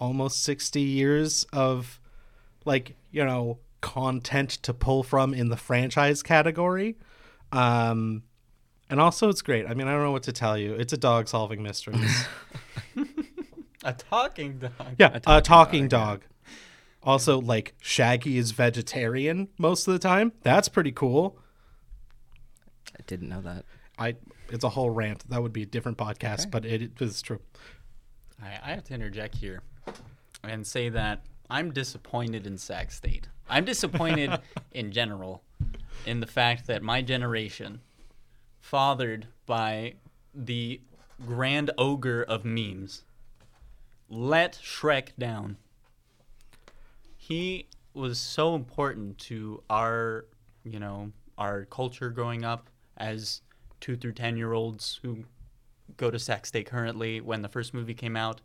almost 0.00 0.42
60 0.42 0.80
years 0.80 1.46
of 1.52 2.00
like, 2.64 2.96
you 3.12 3.24
know, 3.24 3.58
content 3.80 4.50
to 4.50 4.74
pull 4.74 5.02
from 5.02 5.32
in 5.34 5.48
the 5.48 5.56
franchise 5.56 6.22
category. 6.22 6.96
Um, 7.52 8.24
and 8.88 9.00
also, 9.00 9.28
it's 9.28 9.42
great. 9.42 9.66
I 9.66 9.74
mean, 9.74 9.86
I 9.86 9.92
don't 9.92 10.02
know 10.02 10.10
what 10.10 10.24
to 10.24 10.32
tell 10.32 10.58
you. 10.58 10.74
It's 10.74 10.92
a 10.92 10.96
dog 10.96 11.28
solving 11.28 11.62
mysteries. 11.62 12.26
A 13.82 13.94
talking 13.94 14.58
dog. 14.58 14.72
yeah, 14.98 15.06
a 15.06 15.20
talking, 15.20 15.42
talking 15.42 15.88
dog. 15.88 16.20
dog, 16.20 16.28
Also, 17.02 17.40
like, 17.40 17.74
Shaggy 17.80 18.36
is 18.36 18.50
vegetarian 18.50 19.48
most 19.58 19.88
of 19.88 19.94
the 19.94 19.98
time. 19.98 20.32
That's 20.42 20.68
pretty 20.68 20.92
cool. 20.92 21.38
I 22.94 23.02
didn't 23.06 23.30
know 23.30 23.40
that. 23.40 23.64
I 23.98 24.16
it's 24.50 24.64
a 24.64 24.68
whole 24.68 24.90
rant. 24.90 25.24
That 25.30 25.42
would 25.42 25.54
be 25.54 25.62
a 25.62 25.66
different 25.66 25.96
podcast, 25.96 26.50
but 26.50 26.66
it, 26.66 26.82
it 26.82 27.00
is 27.00 27.22
true. 27.22 27.40
I, 28.42 28.58
I 28.62 28.70
have 28.72 28.84
to 28.84 28.94
interject 28.94 29.36
here 29.36 29.62
and 30.44 30.66
say 30.66 30.88
that 30.88 31.24
I'm 31.48 31.72
disappointed 31.72 32.46
in 32.46 32.58
Sac 32.58 32.92
State. 32.92 33.28
I'm 33.48 33.64
disappointed 33.64 34.38
in 34.72 34.92
general 34.92 35.42
in 36.06 36.20
the 36.20 36.26
fact 36.26 36.66
that 36.66 36.82
my 36.82 37.02
generation, 37.02 37.80
fathered 38.60 39.26
by 39.46 39.94
the 40.34 40.80
grand 41.26 41.70
ogre 41.76 42.22
of 42.22 42.44
memes, 42.44 43.02
let 44.08 44.58
Shrek 44.62 45.10
down. 45.18 45.56
He 47.16 47.66
was 47.94 48.18
so 48.18 48.54
important 48.54 49.18
to 49.18 49.62
our, 49.68 50.26
you 50.64 50.78
know, 50.78 51.12
our 51.36 51.64
culture 51.66 52.10
growing 52.10 52.44
up 52.44 52.68
as 52.96 53.42
two 53.80 53.96
through 53.96 54.12
ten 54.12 54.36
year 54.36 54.52
olds 54.52 55.00
who 55.02 55.24
go 55.96 56.10
to 56.10 56.18
Sac 56.18 56.46
State 56.46 56.66
currently 56.66 57.20
when 57.20 57.42
the 57.42 57.48
first 57.48 57.74
movie 57.74 57.94
came 57.94 58.16
out, 58.16 58.40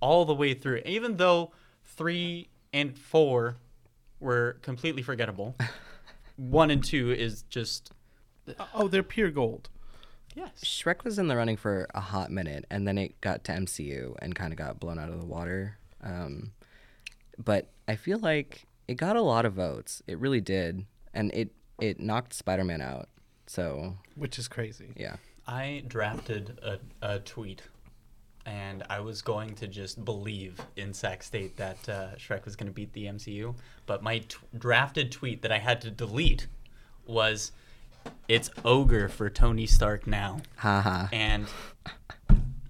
all 0.00 0.24
the 0.24 0.34
way 0.34 0.54
through. 0.54 0.82
Even 0.86 1.16
though 1.16 1.52
three 1.84 2.48
and 2.72 2.96
four 2.96 3.56
were 4.20 4.58
completely 4.62 5.02
forgettable, 5.02 5.56
one 6.36 6.70
and 6.70 6.82
two 6.84 7.10
is 7.12 7.42
just 7.42 7.92
Oh, 8.74 8.86
they're 8.88 9.02
pure 9.02 9.30
gold. 9.30 9.68
yes. 10.34 10.50
Shrek 10.62 11.02
was 11.04 11.18
in 11.18 11.26
the 11.28 11.36
running 11.36 11.56
for 11.56 11.88
a 11.94 12.00
hot 12.00 12.30
minute, 12.30 12.64
and 12.70 12.86
then 12.86 12.96
it 12.98 13.20
got 13.20 13.42
to 13.44 13.52
MCU 13.52 14.14
and 14.20 14.34
kind 14.36 14.52
of 14.52 14.56
got 14.58 14.78
blown 14.78 14.98
out 15.00 15.08
of 15.08 15.18
the 15.20 15.26
water. 15.26 15.78
Um, 16.02 16.52
but 17.42 17.70
I 17.88 17.96
feel 17.96 18.18
like 18.20 18.66
it 18.86 18.94
got 18.94 19.16
a 19.16 19.20
lot 19.22 19.44
of 19.46 19.54
votes. 19.54 20.00
It 20.06 20.18
really 20.18 20.40
did, 20.40 20.84
and 21.12 21.32
it 21.34 21.50
it 21.80 21.98
knocked 21.98 22.32
Spider 22.34 22.62
Man 22.64 22.80
out. 22.80 23.08
So 23.48 23.96
which 24.14 24.38
is 24.38 24.46
crazy. 24.48 24.92
yeah, 24.96 25.16
I 25.46 25.82
drafted 25.88 26.58
a, 26.62 26.78
a 27.02 27.18
tweet, 27.18 27.62
and 28.46 28.84
I 28.88 29.00
was 29.00 29.22
going 29.22 29.54
to 29.56 29.66
just 29.66 30.04
believe 30.04 30.60
in 30.76 30.94
Sac 30.94 31.22
State 31.22 31.56
that 31.56 31.88
uh, 31.88 32.08
Shrek 32.16 32.44
was 32.44 32.54
going 32.54 32.68
to 32.68 32.72
beat 32.72 32.92
the 32.92 33.06
MCU. 33.06 33.54
But 33.86 34.02
my 34.02 34.18
t- 34.18 34.36
drafted 34.56 35.10
tweet 35.10 35.42
that 35.42 35.50
I 35.50 35.58
had 35.58 35.80
to 35.82 35.90
delete 35.90 36.46
was 37.06 37.52
it's 38.28 38.48
ogre 38.64 39.08
for 39.08 39.28
Tony 39.28 39.66
Stark 39.66 40.06
now, 40.06 40.40
Haha. 40.56 41.08
and 41.12 41.46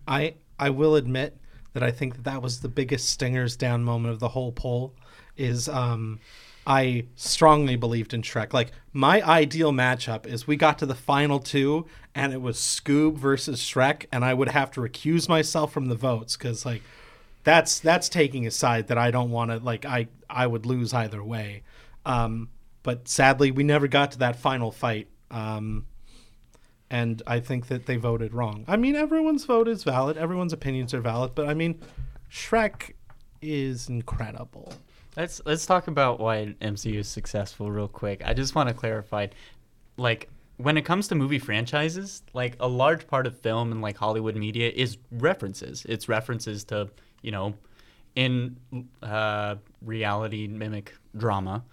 I 0.09 0.35
I 0.59 0.71
will 0.71 0.97
admit 0.97 1.37
that 1.75 1.83
I 1.83 1.91
think 1.91 2.15
that 2.17 2.25
that 2.25 2.41
was 2.41 2.61
the 2.61 2.69
biggest 2.69 3.11
stingers 3.11 3.55
down 3.57 3.85
moment 3.85 4.15
of 4.15 4.21
the 4.21 4.29
whole 4.29 4.53
poll. 4.53 4.95
Is 5.37 5.69
um, 5.69 6.21
I 6.67 7.05
strongly 7.17 7.77
believed 7.77 8.15
in 8.15 8.23
Shrek. 8.23 8.55
Like 8.55 8.73
my 8.97 9.21
ideal 9.21 9.73
matchup 9.73 10.27
is 10.27 10.47
we 10.47 10.57
got 10.57 10.79
to 10.79 10.87
the 10.87 10.95
final 10.95 11.39
two 11.39 11.85
and 12.15 12.33
it 12.33 12.41
was 12.41 12.57
Scoob 12.57 13.19
versus 13.19 13.61
Shrek, 13.61 14.07
and 14.11 14.25
I 14.25 14.33
would 14.33 14.49
have 14.49 14.71
to 14.71 14.81
recuse 14.81 15.29
myself 15.29 15.71
from 15.71 15.87
the 15.87 15.95
votes 15.95 16.35
because 16.35 16.65
like 16.65 16.81
that's 17.45 17.79
that's 17.79 18.09
taking 18.09 18.47
a 18.47 18.51
side 18.51 18.89
that 18.89 18.97
I 18.97 19.11
don't 19.11 19.31
want 19.31 19.51
to 19.51 19.59
like 19.59 19.85
I 19.85 20.09
I 20.31 20.47
would 20.47 20.65
lose 20.65 20.95
either 20.95 21.23
way. 21.23 21.63
Um, 22.07 22.49
but 22.83 23.07
sadly, 23.07 23.51
we 23.51 23.65
never 23.65 23.87
got 23.87 24.13
to 24.13 24.19
that 24.21 24.37
final 24.37 24.73
fight. 24.73 25.09
Um, 25.31 25.85
and 26.89 27.21
I 27.27 27.41
think 27.41 27.67
that 27.67 27.85
they 27.85 27.97
voted 27.97 28.33
wrong. 28.33 28.65
I 28.67 28.77
mean, 28.77 28.97
everyone's 28.97 29.45
vote 29.45 29.69
is 29.69 29.85
valid, 29.85 30.17
everyone's 30.17 30.55
opinions 30.55 30.95
are 30.95 31.03
valid, 31.03 31.33
but 31.35 31.49
I 31.49 31.53
mean, 31.53 31.83
Shrek 32.31 32.93
is 33.43 33.91
incredible. 33.91 34.73
Let's 35.17 35.41
let's 35.47 35.65
talk 35.65 35.89
about 35.89 36.21
why 36.21 36.55
MCU 36.61 36.99
is 36.99 37.09
successful 37.09 37.71
real 37.71 37.89
quick. 37.89 38.21
I 38.25 38.35
just 38.35 38.55
want 38.55 38.69
to 38.69 38.75
clarify, 38.75 39.29
like 39.97 40.29
when 40.59 40.77
it 40.77 40.83
comes 40.83 41.09
to 41.09 41.15
movie 41.15 41.39
franchises, 41.39 42.23
like 42.35 42.57
a 42.61 42.69
large 42.69 43.07
part 43.07 43.27
of 43.27 43.39
film 43.39 43.73
and 43.73 43.81
like 43.81 43.97
Hollywood 43.97 44.37
media 44.37 44.71
is 44.75 44.99
references. 45.11 45.87
It's 45.89 46.09
references 46.09 46.65
to 46.65 46.91
you 47.23 47.31
know, 47.31 47.55
in 48.15 48.57
uh, 49.03 49.57
reality 49.81 50.47
mimic 50.47 50.95
drama. 51.17 51.65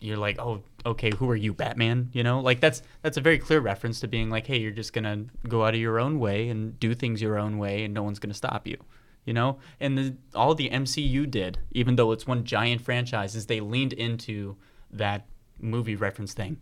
You're 0.00 0.16
like, 0.16 0.40
oh, 0.40 0.62
okay, 0.84 1.10
who 1.10 1.28
are 1.30 1.36
you, 1.36 1.52
Batman? 1.52 2.10
You 2.12 2.24
know, 2.24 2.40
like 2.40 2.58
that's 2.58 2.82
that's 3.02 3.18
a 3.18 3.20
very 3.20 3.38
clear 3.38 3.60
reference 3.60 4.00
to 4.00 4.08
being 4.08 4.30
like, 4.30 4.48
hey, 4.48 4.58
you're 4.58 4.72
just 4.72 4.92
gonna 4.92 5.26
go 5.46 5.64
out 5.64 5.74
of 5.74 5.80
your 5.80 6.00
own 6.00 6.18
way 6.18 6.48
and 6.48 6.78
do 6.80 6.94
things 6.94 7.22
your 7.22 7.38
own 7.38 7.58
way, 7.58 7.84
and 7.84 7.94
no 7.94 8.02
one's 8.02 8.18
gonna 8.18 8.34
stop 8.34 8.66
you 8.66 8.78
you 9.30 9.34
know? 9.34 9.58
And 9.78 9.96
the, 9.96 10.16
all 10.34 10.54
the 10.54 10.68
mcu 10.70 11.30
did 11.30 11.58
even 11.70 11.94
though 11.94 12.10
it's 12.10 12.26
one 12.26 12.42
giant 12.44 12.80
franchise 12.82 13.34
is 13.36 13.46
they 13.46 13.60
leaned 13.60 13.92
into 13.92 14.56
that 14.90 15.26
movie 15.60 15.94
reference 15.94 16.34
thing. 16.34 16.58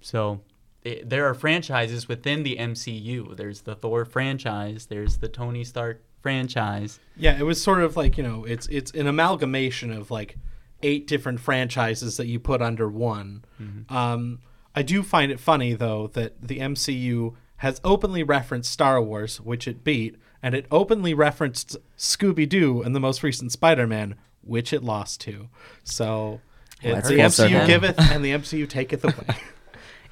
So 0.00 0.42
it, 0.82 1.08
there 1.08 1.26
are 1.28 1.34
franchises 1.34 2.08
within 2.08 2.42
the 2.42 2.56
mcu 2.56 3.36
there's 3.36 3.62
the 3.62 3.74
thor 3.74 4.04
franchise 4.04 4.86
there's 4.86 5.16
the 5.18 5.28
tony 5.28 5.64
stark 5.64 6.02
franchise. 6.20 7.00
Yeah, 7.16 7.38
it 7.38 7.44
was 7.44 7.62
sort 7.62 7.82
of 7.82 7.96
like 7.96 8.16
you 8.16 8.22
know, 8.22 8.44
it's 8.44 8.66
it's 8.68 8.90
an 8.92 9.06
amalgamation 9.06 9.90
of 9.90 10.10
like 10.10 10.36
eight 10.82 11.06
different 11.06 11.40
franchises 11.40 12.16
that 12.16 12.26
you 12.26 12.38
put 12.38 12.62
under 12.62 12.88
one. 12.88 13.44
Um, 13.88 14.40
I 14.74 14.82
do 14.82 15.02
find 15.02 15.32
it 15.32 15.40
funny 15.40 15.74
though 15.74 16.08
that 16.08 16.40
the 16.42 16.58
MCU 16.58 17.34
has 17.56 17.80
openly 17.84 18.22
referenced 18.22 18.70
Star 18.70 19.02
Wars, 19.02 19.40
which 19.40 19.68
it 19.68 19.84
beat, 19.84 20.16
and 20.42 20.54
it 20.54 20.66
openly 20.70 21.14
referenced 21.14 21.76
Scooby 21.98 22.48
Doo 22.48 22.82
and 22.82 22.94
the 22.94 23.00
most 23.00 23.22
recent 23.22 23.52
Spider 23.52 23.86
Man, 23.86 24.14
which 24.42 24.72
it 24.72 24.82
lost 24.82 25.20
to. 25.22 25.48
So 25.84 26.40
Well, 26.84 26.96
it's 26.96 27.08
that's 27.08 27.36
the 27.36 27.44
MCU 27.44 27.50
circle. 27.50 27.66
giveth 27.66 27.98
and 27.98 28.24
the 28.24 28.30
MCU 28.32 28.68
taketh 28.68 29.04
away. 29.04 29.36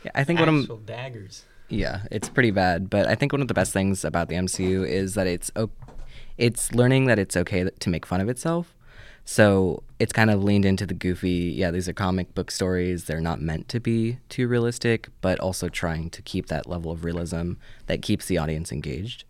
Yeah, 0.05 0.13
I 0.15 0.23
think 0.23 0.39
one 0.39 0.49
of 0.49 0.61
actual 0.61 0.77
daggers 0.77 1.45
Yeah, 1.69 2.03
it's 2.13 2.29
pretty 2.29 2.53
bad. 2.53 2.89
But 2.89 3.09
I 3.09 3.17
think 3.17 3.33
one 3.33 3.43
of 3.43 3.49
the 3.49 3.55
best 3.55 3.73
things 3.73 4.05
about 4.05 4.29
the 4.29 4.37
MCU 4.37 4.87
is 4.87 5.15
that 5.15 5.27
it's 5.27 5.51
o- 5.57 5.71
it's 6.37 6.73
learning 6.73 7.07
that 7.07 7.19
it's 7.19 7.37
okay 7.37 7.69
to 7.69 7.91
make 7.91 8.07
fun 8.07 8.21
of 8.21 8.29
itself. 8.29 8.77
So 9.25 9.83
it's 9.99 10.13
kind 10.13 10.31
of 10.31 10.43
leaned 10.45 10.65
into 10.65 10.87
the 10.87 10.95
goofy. 10.95 11.53
Yeah, 11.57 11.73
these 11.73 11.89
are 11.89 11.93
comic 11.93 12.33
book 12.35 12.53
stories. 12.53 13.05
They're 13.07 13.21
not 13.21 13.43
meant 13.43 13.69
to 13.71 13.81
be 13.81 14.19
too 14.29 14.47
realistic, 14.47 15.09
but 15.21 15.41
also 15.41 15.69
trying 15.69 16.11
to 16.11 16.23
keep 16.23 16.47
that 16.47 16.69
level 16.69 16.93
of 16.93 17.05
realism 17.05 17.55
that 17.87 18.01
keeps 18.01 18.27
the 18.27 18.39
audience 18.39 18.71
engaged. 18.71 19.25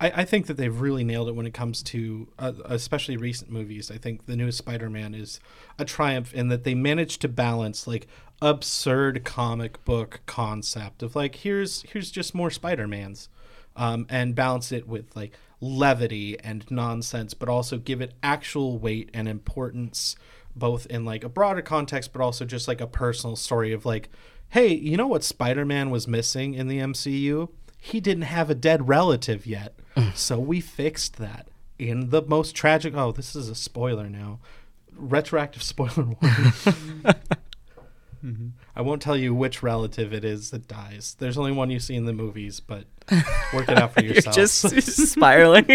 I, 0.00 0.22
I 0.22 0.24
think 0.24 0.46
that 0.46 0.56
they've 0.56 0.80
really 0.80 1.04
nailed 1.04 1.28
it 1.28 1.34
when 1.34 1.46
it 1.46 1.54
comes 1.54 1.82
to 1.84 2.28
uh, 2.38 2.52
especially 2.66 3.16
recent 3.16 3.50
movies. 3.50 3.90
I 3.90 3.98
think 3.98 4.26
the 4.26 4.36
newest 4.36 4.58
Spider-Man 4.58 5.14
is 5.14 5.40
a 5.78 5.84
triumph 5.84 6.34
in 6.34 6.48
that 6.48 6.64
they 6.64 6.74
managed 6.74 7.20
to 7.22 7.28
balance 7.28 7.86
like 7.86 8.06
absurd 8.42 9.24
comic 9.24 9.82
book 9.84 10.20
concept 10.26 11.02
of 11.02 11.16
like 11.16 11.36
here's 11.36 11.82
here's 11.82 12.10
just 12.10 12.34
more 12.34 12.50
Spider-Mans, 12.50 13.28
um, 13.74 14.06
and 14.10 14.34
balance 14.34 14.72
it 14.72 14.86
with 14.86 15.14
like 15.16 15.32
levity 15.60 16.38
and 16.40 16.70
nonsense, 16.70 17.32
but 17.32 17.48
also 17.48 17.78
give 17.78 18.00
it 18.00 18.14
actual 18.22 18.78
weight 18.78 19.10
and 19.14 19.26
importance, 19.26 20.16
both 20.54 20.86
in 20.86 21.04
like 21.04 21.24
a 21.24 21.28
broader 21.28 21.62
context, 21.62 22.12
but 22.12 22.20
also 22.22 22.44
just 22.44 22.68
like 22.68 22.80
a 22.80 22.86
personal 22.86 23.36
story 23.36 23.72
of 23.72 23.86
like, 23.86 24.10
hey, 24.50 24.68
you 24.74 24.96
know 24.98 25.06
what 25.06 25.24
Spider-Man 25.24 25.88
was 25.88 26.06
missing 26.06 26.52
in 26.52 26.68
the 26.68 26.78
MCU? 26.78 27.48
he 27.86 28.00
didn't 28.00 28.24
have 28.24 28.50
a 28.50 28.54
dead 28.54 28.88
relative 28.88 29.46
yet. 29.46 29.78
so 30.14 30.38
we 30.38 30.60
fixed 30.60 31.16
that 31.16 31.48
in 31.78 32.10
the 32.10 32.22
most 32.22 32.54
tragic. 32.54 32.94
Oh, 32.96 33.12
this 33.12 33.34
is 33.36 33.48
a 33.48 33.54
spoiler 33.54 34.08
now. 34.08 34.38
Retroactive 34.94 35.62
spoiler 35.62 36.04
warning. 36.22 36.52
I 38.74 38.82
won't 38.82 39.00
tell 39.02 39.16
you 39.16 39.34
which 39.34 39.62
relative 39.62 40.12
it 40.12 40.24
is 40.24 40.50
that 40.50 40.66
dies. 40.66 41.14
There's 41.18 41.38
only 41.38 41.52
one 41.52 41.70
you 41.70 41.78
see 41.78 41.94
in 41.94 42.06
the 42.06 42.12
movies, 42.12 42.58
but 42.60 42.84
work 43.54 43.68
it 43.68 43.78
out 43.78 43.94
for 43.94 44.02
You're 44.02 44.14
just 44.14 44.62
spiraling. 45.10 45.66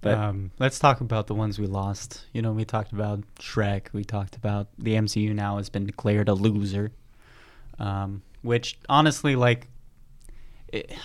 But- 0.00 0.18
um, 0.18 0.50
let's 0.58 0.78
talk 0.78 1.00
about 1.00 1.26
the 1.26 1.34
ones 1.34 1.58
we 1.58 1.66
lost. 1.66 2.26
You 2.32 2.42
know, 2.42 2.52
we 2.52 2.64
talked 2.64 2.92
about 2.92 3.20
Shrek. 3.38 3.92
We 3.92 4.04
talked 4.04 4.36
about 4.36 4.68
the 4.78 4.94
MCU 4.94 5.34
now 5.34 5.56
has 5.58 5.68
been 5.68 5.86
declared 5.86 6.28
a 6.28 6.34
loser, 6.34 6.92
um, 7.78 8.22
which 8.42 8.78
honestly, 8.88 9.34
like, 9.36 9.68
it, 10.72 10.88
the- 10.90 10.96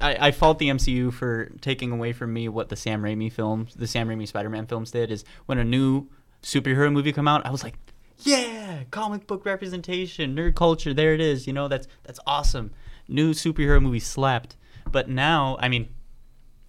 I, 0.00 0.28
I 0.28 0.30
fault 0.30 0.58
the 0.58 0.68
MCU 0.68 1.12
for 1.12 1.46
taking 1.60 1.92
away 1.92 2.12
from 2.12 2.32
me 2.32 2.48
what 2.48 2.68
the 2.68 2.76
Sam 2.76 3.02
Raimi 3.02 3.32
films, 3.32 3.74
the 3.74 3.86
Sam 3.86 4.08
Raimi 4.08 4.26
Spider-Man 4.26 4.66
films 4.66 4.90
did. 4.90 5.10
Is 5.10 5.24
when 5.46 5.58
a 5.58 5.64
new 5.64 6.08
superhero 6.42 6.92
movie 6.92 7.12
come 7.12 7.28
out, 7.28 7.44
I 7.46 7.50
was 7.50 7.62
like, 7.62 7.78
yeah, 8.18 8.84
comic 8.90 9.26
book 9.26 9.44
representation, 9.44 10.34
nerd 10.34 10.54
culture. 10.54 10.94
There 10.94 11.14
it 11.14 11.20
is. 11.20 11.46
You 11.46 11.52
know, 11.52 11.68
that's 11.68 11.86
that's 12.04 12.20
awesome. 12.26 12.72
New 13.08 13.32
superhero 13.32 13.80
movie 13.80 14.00
slapped. 14.00 14.56
But 14.90 15.08
now, 15.08 15.56
I 15.60 15.68
mean, 15.68 15.88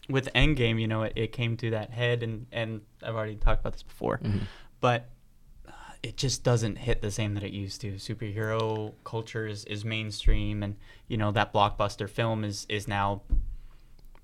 with 0.10 0.32
Endgame, 0.34 0.80
you 0.80 0.88
know, 0.88 1.04
it, 1.04 1.14
it 1.16 1.32
came 1.32 1.58
to 1.58 1.72
that 1.72 1.92
head, 1.92 2.24
and 2.24 2.48
and 2.52 2.82
I've 3.04 3.16
already 3.16 3.36
talked 3.36 3.62
about 3.62 3.74
this 3.74 3.84
before, 3.84 4.20
but 4.82 5.02
uh, 5.02 5.06
it 6.04 6.18
just 6.18 6.44
doesn't 6.44 6.78
hit 6.78 7.02
the 7.02 7.12
same 7.12 7.34
that 7.36 7.44
it 7.44 7.52
used 7.54 7.82
to. 7.82 7.94
Superhero 7.94 8.94
culture 9.04 9.48
is, 9.48 9.66
is 9.66 9.84
mainstream, 9.86 10.64
and 10.64 10.76
you 11.08 11.18
know 11.18 11.32
that 11.32 11.54
blockbuster 11.54 12.10
film 12.10 12.44
is 12.44 12.66
is 12.70 12.88
now 12.88 13.22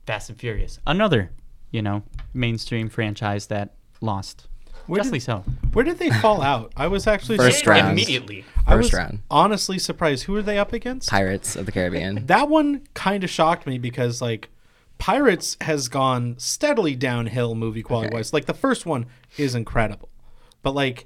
Fast 0.05 0.29
and 0.29 0.39
Furious, 0.39 0.79
another 0.85 1.31
you 1.71 1.81
know 1.81 2.03
mainstream 2.33 2.89
franchise 2.89 3.47
that 3.47 3.73
lost. 4.01 4.47
Where 4.85 4.99
Justly 5.01 5.19
did- 5.19 5.25
so. 5.25 5.43
Where 5.71 5.85
did 5.85 5.97
they 5.97 6.09
fall 6.21 6.41
out? 6.41 6.73
I 6.75 6.87
was 6.87 7.07
actually 7.07 7.37
First 7.37 7.59
surprised. 7.59 7.83
round. 7.85 7.93
immediately. 7.97 8.43
I 8.67 8.71
First 8.71 8.91
was 8.91 8.99
round. 8.99 9.19
honestly 9.31 9.79
surprised. 9.79 10.23
Who 10.25 10.35
are 10.35 10.41
they 10.41 10.57
up 10.57 10.73
against? 10.73 11.09
Pirates 11.09 11.55
of 11.55 11.65
the 11.65 11.71
Caribbean. 11.71 12.25
That 12.27 12.49
one 12.49 12.81
kind 12.93 13.23
of 13.23 13.29
shocked 13.29 13.65
me 13.65 13.77
because 13.77 14.21
like 14.21 14.49
Pirates 14.97 15.55
has 15.61 15.87
gone 15.87 16.35
steadily 16.37 16.95
downhill 16.95 17.55
movie 17.55 17.81
quality 17.81 18.07
Okay. 18.07 18.15
wise. 18.17 18.33
Like 18.33 18.45
the 18.45 18.53
first 18.53 18.85
one 18.85 19.05
is 19.37 19.55
incredible. 19.55 20.09
But 20.61 20.75
like 20.75 21.05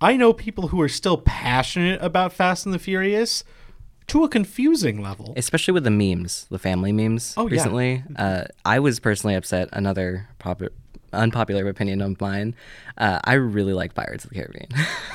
I 0.00 0.16
know 0.16 0.32
people 0.32 0.68
who 0.68 0.80
are 0.80 0.88
still 0.88 1.18
passionate 1.18 2.02
about 2.02 2.32
Fast 2.32 2.66
and 2.66 2.74
the 2.74 2.78
Furious 2.78 3.44
to 4.08 4.22
a 4.24 4.28
confusing 4.28 5.02
level. 5.02 5.32
especially 5.36 5.72
with 5.72 5.84
the 5.84 5.90
memes, 5.90 6.46
the 6.50 6.58
family 6.58 6.92
memes 6.92 7.34
Oh, 7.36 7.46
yeah. 7.48 7.52
recently. 7.52 8.04
Uh, 8.14 8.44
I 8.64 8.78
was 8.78 9.00
personally 9.00 9.34
upset. 9.34 9.68
Another 9.72 10.28
popu- 10.38 10.68
unpopular 11.12 11.66
opinion 11.68 12.00
of 12.02 12.20
mine. 12.20 12.54
Uh, 12.98 13.18
I 13.24 13.34
really 13.34 13.72
like 13.72 13.94
Pirates 13.94 14.24
of 14.24 14.30
the 14.30 14.36
Caribbean. 14.36 14.68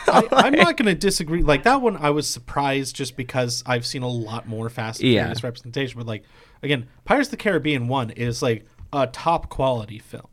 I, 0.07 0.27
I'm 0.31 0.53
not 0.53 0.75
going 0.77 0.87
to 0.87 0.95
disagree. 0.95 1.41
Like 1.41 1.63
that 1.63 1.81
one, 1.81 1.95
I 1.95 2.09
was 2.09 2.27
surprised 2.27 2.95
just 2.95 3.15
because 3.15 3.63
I've 3.65 3.85
seen 3.85 4.01
a 4.03 4.09
lot 4.09 4.47
more 4.47 4.67
Fast 4.69 4.99
and 5.01 5.09
Yeah. 5.09 5.21
Furious 5.23 5.43
representation. 5.43 5.97
But 5.97 6.07
like 6.07 6.23
again, 6.63 6.87
Pirates 7.05 7.27
of 7.27 7.31
the 7.31 7.37
Caribbean 7.37 7.87
one 7.87 8.09
is 8.09 8.41
like 8.41 8.65
a 8.91 9.07
top 9.07 9.49
quality 9.49 9.99
film. 9.99 10.27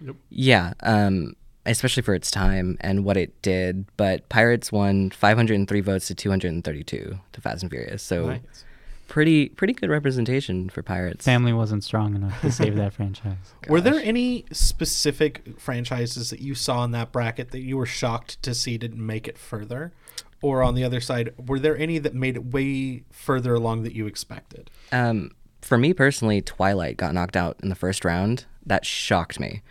Yep. 0.00 0.16
yeah, 0.30 0.72
um, 0.80 1.34
especially 1.66 2.02
for 2.02 2.14
its 2.14 2.30
time 2.30 2.76
and 2.80 3.04
what 3.04 3.16
it 3.16 3.40
did. 3.42 3.86
But 3.96 4.28
Pirates 4.28 4.72
won 4.72 5.10
503 5.10 5.80
votes 5.80 6.06
to 6.08 6.14
232 6.14 7.18
to 7.32 7.40
Fast 7.40 7.62
and 7.62 7.70
Furious. 7.70 8.02
So 8.02 8.26
Nice. 8.26 8.64
pretty 9.08 9.48
pretty 9.50 9.72
good 9.74 9.90
representation 9.90 10.68
for 10.68 10.82
Pirates. 10.82 11.24
Family 11.24 11.52
wasn't 11.52 11.84
strong 11.84 12.14
enough 12.14 12.40
to 12.40 12.50
save 12.50 12.76
that 12.76 12.92
franchise. 12.94 13.36
Were 13.68 13.80
there 13.80 14.00
any 14.02 14.44
specific 14.52 15.60
franchises 15.60 16.30
that 16.30 16.40
you 16.40 16.54
saw 16.54 16.82
in 16.84 16.90
that 16.92 17.12
bracket 17.12 17.50
that 17.52 17.60
you 17.60 17.76
were 17.76 17.86
shocked 17.86 18.42
to 18.42 18.54
see 18.54 18.78
didn't 18.78 19.04
make 19.04 19.28
it 19.28 19.38
further? 19.38 19.92
Or 20.40 20.64
on 20.64 20.74
the 20.74 20.82
other 20.82 21.00
side, 21.00 21.32
were 21.38 21.60
there 21.60 21.76
any 21.76 21.98
that 21.98 22.14
made 22.14 22.34
it 22.34 22.46
way 22.46 23.04
further 23.12 23.54
along 23.54 23.84
that 23.84 23.92
you 23.94 24.08
expected? 24.08 24.70
Um, 24.90 25.30
for 25.60 25.78
me 25.78 25.92
personally, 25.94 26.40
Twilight 26.42 26.96
got 26.96 27.14
knocked 27.14 27.36
out 27.36 27.60
in 27.62 27.68
the 27.68 27.76
first 27.76 28.04
round. 28.04 28.46
That 28.66 28.84
shocked 28.84 29.38
me. 29.38 29.62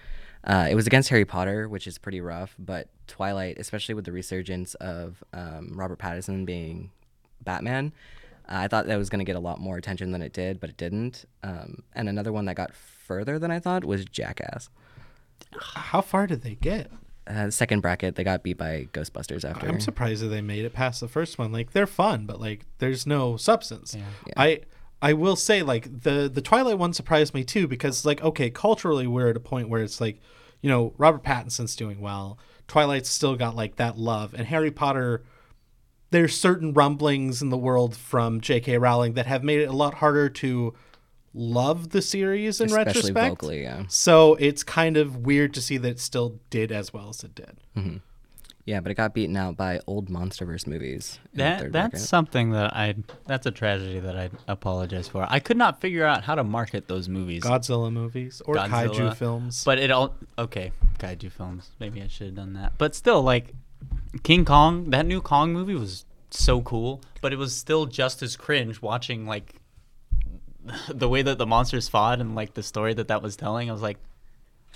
Uh, 0.44 0.68
it 0.70 0.76
was 0.76 0.88
against 0.88 1.10
Harry 1.10 1.26
Potter, 1.26 1.70
which 1.70 1.86
is 1.88 1.98
pretty 1.98 2.20
rough, 2.22 2.56
but 2.58 2.88
Twilight, 3.08 3.58
especially 3.60 3.96
with 3.96 4.06
the 4.06 4.12
resurgence 4.12 4.74
of 4.76 5.24
um, 5.34 5.72
Robert 5.76 6.00
Pattinson 6.00 6.46
being 6.46 6.92
Batman. 7.44 7.94
Uh, 8.50 8.56
I 8.64 8.68
thought 8.68 8.88
that 8.88 8.98
was 8.98 9.10
going 9.10 9.20
to 9.20 9.26
get 9.26 9.36
a 9.36 9.40
lot 9.40 9.60
more 9.60 9.78
attention 9.78 10.12
than 10.12 10.22
it 10.22 10.34
did, 10.34 10.60
but 10.60 10.70
it 10.70 10.78
didn't. 10.78 11.26
Um, 11.44 11.84
and 11.94 12.10
another 12.10 12.32
one 12.32 12.46
that 12.46 12.56
got 12.56 12.74
further 12.74 13.38
than 13.38 13.52
I 13.52 13.60
thought 13.60 13.86
was 13.86 14.04
Jackass. 14.06 14.70
How 15.60 16.02
far 16.02 16.28
did 16.28 16.42
they 16.42 16.56
get? 16.56 16.90
Uh, 17.28 17.50
second 17.52 17.82
bracket, 17.82 18.16
they 18.16 18.24
got 18.24 18.42
beat 18.42 18.58
by 18.58 18.88
Ghostbusters 18.94 19.48
after. 19.48 19.68
I'm 19.68 19.80
surprised 19.80 20.24
that 20.24 20.28
they 20.30 20.42
made 20.42 20.66
it 20.66 20.74
past 20.74 21.02
the 21.02 21.08
first 21.08 21.38
one. 21.38 21.52
Like 21.52 21.72
they're 21.72 21.88
fun, 21.88 22.26
but 22.26 22.42
like 22.42 22.66
there's 22.80 23.06
no 23.06 23.38
substance. 23.38 23.96
Yeah. 23.96 24.04
Yeah. 24.28 24.34
I 24.38 24.60
I 25.02 25.14
will 25.14 25.36
say 25.36 25.64
like 25.64 26.04
the 26.04 26.30
the 26.32 26.42
Twilight 26.42 26.78
one 26.78 26.94
surprised 26.94 27.34
me 27.34 27.44
too 27.44 27.68
because 27.68 28.06
like 28.06 28.22
okay 28.24 28.50
culturally 28.50 29.08
we're 29.08 29.30
at 29.30 29.38
a 29.38 29.42
point 29.42 29.70
where 29.70 29.82
it's 29.82 30.00
like 30.00 30.20
you 30.62 30.70
know 30.70 30.94
Robert 30.98 31.24
Pattinson's 31.24 31.76
doing 31.76 32.00
well. 32.00 32.38
Twilight's 32.68 33.10
still 33.10 33.36
got 33.36 33.56
like 33.56 33.78
that 33.78 33.98
love 33.98 34.34
and 34.34 34.48
Harry 34.48 34.72
Potter. 34.72 35.24
There's 36.12 36.38
certain 36.38 36.74
rumblings 36.74 37.42
in 37.42 37.50
the 37.50 37.58
world 37.58 37.96
from 37.96 38.42
J.K. 38.42 38.78
Rowling 38.78 39.14
that 39.14 39.28
have 39.28 39.44
made 39.44 39.62
it 39.62 39.70
a 39.70 39.74
lot 39.74 39.96
harder 39.96 40.28
to 40.30 40.74
love 41.34 41.90
the 41.92 42.02
series 42.02 42.60
in 42.60 42.68
especially 42.68 43.14
retrospect. 43.14 43.30
vocally, 43.30 43.64
yeah. 43.64 43.84
So 43.88 44.36
it's 44.36 44.64
kind 44.64 44.98
of 44.98 45.18
weird 45.18 45.54
to 45.54 45.62
see 45.62 45.78
that 45.78 45.90
it 45.90 46.00
still 46.02 46.40
did 46.50 46.72
as 46.72 46.92
well 46.94 47.10
as 47.10 47.24
it 47.24 47.34
did. 47.34 47.58
Mm-hmm. 47.78 47.98
Yeah, 48.66 48.80
but 48.80 48.92
it 48.92 48.96
got 48.96 49.14
beaten 49.14 49.36
out 49.36 49.58
by 49.58 49.80
old 49.88 50.10
MonsterVerse 50.10 50.68
movies. 50.68 51.20
That 51.34 51.60
that's 51.60 51.72
bracket. 51.72 52.00
something 52.00 52.52
that 52.52 52.76
I 52.76 52.96
that's 53.26 53.46
a 53.46 53.52
tragedy 53.52 54.00
that 54.00 54.16
I 54.16 54.30
apologize 54.48 55.08
for. 55.08 55.26
I 55.28 55.40
could 55.40 55.58
not 55.58 55.82
figure 55.82 56.06
out 56.06 56.24
how 56.24 56.36
to 56.36 56.44
market 56.44 56.88
those 56.88 57.10
movies. 57.10 57.44
Godzilla 57.44 57.92
movies 57.92 58.42
or 58.46 58.56
kaiju 58.56 59.16
films. 59.16 59.64
But 59.64 59.80
it 59.80 59.92
all 59.92 60.16
okay, 60.38 60.72
kaiju 61.00 61.32
films. 61.32 61.72
Maybe 61.80 62.02
I 62.02 62.08
should 62.08 62.28
have 62.28 62.36
done 62.36 62.54
that. 62.54 62.74
But 62.78 62.94
still, 62.94 63.22
like 63.24 63.54
King 64.24 64.46
Kong, 64.46 64.92
that 64.92 65.06
new 65.06 65.22
Kong 65.22 65.54
movie 65.54 65.76
was 65.76 66.06
so 66.30 66.62
cool. 66.62 67.02
But 67.22 67.34
it 67.34 67.38
was 67.38 67.56
still 67.56 67.86
just 67.86 68.22
as 68.22 68.36
cringe 68.36 68.82
watching 68.82 69.26
like 69.26 69.56
the 70.90 71.10
way 71.10 71.22
that 71.22 71.38
the 71.38 71.48
monsters 71.48 71.90
fought 71.90 72.22
and 72.22 72.36
like 72.36 72.54
the 72.54 72.64
story 72.64 72.94
that 72.94 73.08
that 73.08 73.22
was 73.22 73.36
telling. 73.36 73.70
I 73.70 73.74
was 73.74 73.82
like, 73.82 73.98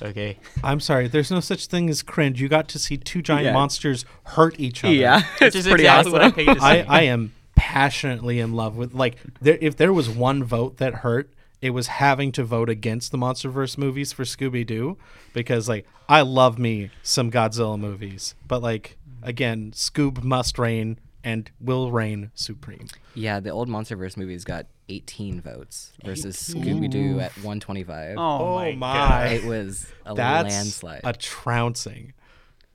okay, 0.01 0.37
I'm 0.63 0.79
sorry, 0.79 1.07
there's 1.07 1.31
no 1.31 1.39
such 1.39 1.67
thing 1.67 1.89
as 1.89 2.01
cringe. 2.03 2.41
You 2.41 2.47
got 2.47 2.67
to 2.69 2.79
see 2.79 2.97
two 2.97 3.21
giant 3.21 3.45
Yeah. 3.45 3.53
monsters 3.53 4.05
hurt 4.23 4.59
each 4.59 4.83
other. 4.83 4.93
Yeah, 4.93 5.21
which 5.39 5.55
is 5.55 5.67
pretty 5.67 5.83
exactly 5.83 6.11
what 6.11 6.21
I 6.21 6.25
awesome. 6.25 6.35
paid 6.35 6.45
to 6.47 6.53
see. 6.55 6.59
I, 6.65 6.85
I 6.87 7.01
am 7.03 7.33
passionately 7.55 8.39
in 8.39 8.53
love 8.53 8.75
with 8.75 8.93
like 8.93 9.15
there 9.41 9.57
if 9.61 9.75
there 9.77 9.93
was 9.93 10.09
one 10.09 10.43
vote 10.43 10.77
that 10.77 10.95
hurt, 10.95 11.31
it 11.61 11.69
was 11.71 11.87
having 11.87 12.31
to 12.33 12.43
vote 12.43 12.69
against 12.69 13.11
the 13.11 13.17
MonsterVerse 13.17 13.77
movies 13.77 14.11
for 14.13 14.23
Scooby 14.23 14.65
Doo 14.65 14.97
because 15.33 15.67
like 15.69 15.85
I 16.07 16.21
love 16.21 16.59
me 16.59 16.91
some 17.01 17.31
Godzilla 17.31 17.79
movies, 17.79 18.35
but 18.47 18.61
like 18.61 18.97
again, 19.23 19.71
Scoob 19.71 20.23
must 20.23 20.59
reign 20.59 20.99
and 21.23 21.49
will 21.59 21.91
reign 21.91 22.29
supreme. 22.35 22.87
Yeah, 23.15 23.39
the 23.39 23.49
old 23.49 23.67
MonsterVerse 23.69 24.15
movies 24.17 24.43
got 24.43 24.67
18 24.89 25.41
votes 25.41 25.93
versus 26.03 26.35
Scooby 26.37 26.89
Doo 26.89 27.19
at 27.19 27.31
125. 27.37 28.15
oh, 28.17 28.55
my, 28.55 28.71
my. 28.73 28.93
god. 28.93 29.31
It 29.31 29.43
was 29.45 29.87
a 30.05 30.13
That's 30.13 30.53
landslide. 30.53 31.01
a 31.03 31.13
trouncing. 31.13 32.13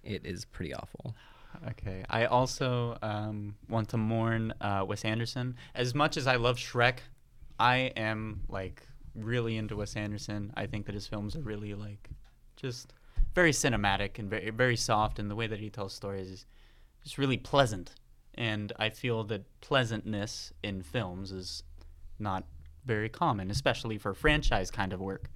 it 0.02 0.24
is 0.24 0.44
pretty 0.44 0.74
awful. 0.74 1.14
Okay. 1.68 2.04
I 2.08 2.26
also 2.26 2.96
um, 3.02 3.54
want 3.68 3.90
to 3.90 3.96
mourn 3.96 4.52
uh, 4.60 4.84
Wes 4.86 5.04
Anderson. 5.04 5.56
As 5.74 5.94
much 5.94 6.16
as 6.16 6.26
I 6.26 6.36
love 6.36 6.56
Shrek, 6.56 6.98
I 7.58 7.92
am 7.96 8.42
like 8.48 8.82
really 9.14 9.56
into 9.56 9.76
Wes 9.76 9.96
Anderson. 9.96 10.52
I 10.56 10.66
think 10.66 10.86
that 10.86 10.94
his 10.94 11.06
films 11.06 11.36
are 11.36 11.40
really 11.42 11.74
like 11.74 12.08
just 12.56 12.94
very 13.34 13.52
cinematic 13.52 14.18
and 14.18 14.30
very 14.30 14.50
very 14.50 14.76
soft, 14.76 15.18
and 15.18 15.30
the 15.30 15.36
way 15.36 15.46
that 15.46 15.60
he 15.60 15.70
tells 15.70 15.92
stories 15.92 16.30
is 16.30 16.46
just 17.02 17.18
really 17.18 17.36
pleasant. 17.36 17.94
And 18.34 18.72
I 18.78 18.90
feel 18.90 19.24
that 19.24 19.44
pleasantness 19.60 20.52
in 20.62 20.82
films 20.82 21.32
is 21.32 21.62
not 22.20 22.44
very 22.84 23.08
common, 23.08 23.50
especially 23.50 23.98
for 23.98 24.14
franchise 24.14 24.70
kind 24.70 24.92
of 24.92 25.00
work. 25.00 25.30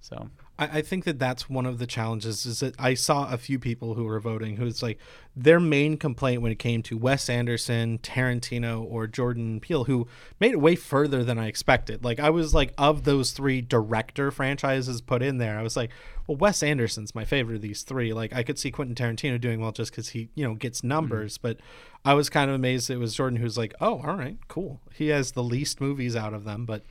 So 0.00 0.30
I, 0.60 0.78
I 0.78 0.82
think 0.82 1.04
that 1.04 1.18
that's 1.18 1.50
one 1.50 1.66
of 1.66 1.78
the 1.78 1.86
challenges 1.86 2.46
is 2.46 2.60
that 2.60 2.74
I 2.78 2.94
saw 2.94 3.32
a 3.32 3.36
few 3.36 3.58
people 3.58 3.94
who 3.94 4.04
were 4.04 4.20
voting 4.20 4.56
who 4.56 4.70
who's 4.70 4.82
like 4.82 4.98
their 5.36 5.60
main 5.60 5.96
complaint 5.96 6.42
when 6.42 6.52
it 6.52 6.58
came 6.58 6.82
to 6.82 6.96
Wes 6.96 7.28
Anderson, 7.28 7.98
Tarantino, 7.98 8.84
or 8.88 9.06
Jordan 9.06 9.60
Peele, 9.60 9.84
who 9.84 10.06
made 10.38 10.52
it 10.52 10.60
way 10.60 10.76
further 10.76 11.24
than 11.24 11.38
I 11.38 11.46
expected. 11.46 12.04
Like 12.04 12.20
I 12.20 12.30
was 12.30 12.54
like 12.54 12.72
of 12.78 13.04
those 13.04 13.32
three 13.32 13.60
director 13.60 14.30
franchises 14.30 15.00
put 15.00 15.22
in 15.22 15.38
there, 15.38 15.58
I 15.58 15.62
was 15.62 15.76
like, 15.76 15.90
well, 16.26 16.36
Wes 16.36 16.62
Anderson's 16.62 17.14
my 17.14 17.24
favorite 17.24 17.56
of 17.56 17.62
these 17.62 17.82
three. 17.82 18.12
Like 18.12 18.32
I 18.32 18.42
could 18.42 18.58
see 18.58 18.70
Quentin 18.70 18.94
Tarantino 18.94 19.40
doing 19.40 19.60
well 19.60 19.72
just 19.72 19.90
because 19.90 20.10
he 20.10 20.28
you 20.34 20.44
know 20.44 20.54
gets 20.54 20.84
numbers, 20.84 21.38
but 21.38 21.58
I 22.04 22.14
was 22.14 22.30
kind 22.30 22.48
of 22.48 22.54
amazed 22.54 22.90
it 22.90 22.96
was 22.96 23.14
Jordan 23.14 23.38
who's 23.38 23.58
like, 23.58 23.74
oh, 23.80 24.00
all 24.04 24.16
right, 24.16 24.36
cool. 24.48 24.80
He 24.94 25.08
has 25.08 25.32
the 25.32 25.42
least 25.42 25.80
movies 25.80 26.16
out 26.16 26.34
of 26.34 26.44
them, 26.44 26.64
but 26.64 26.82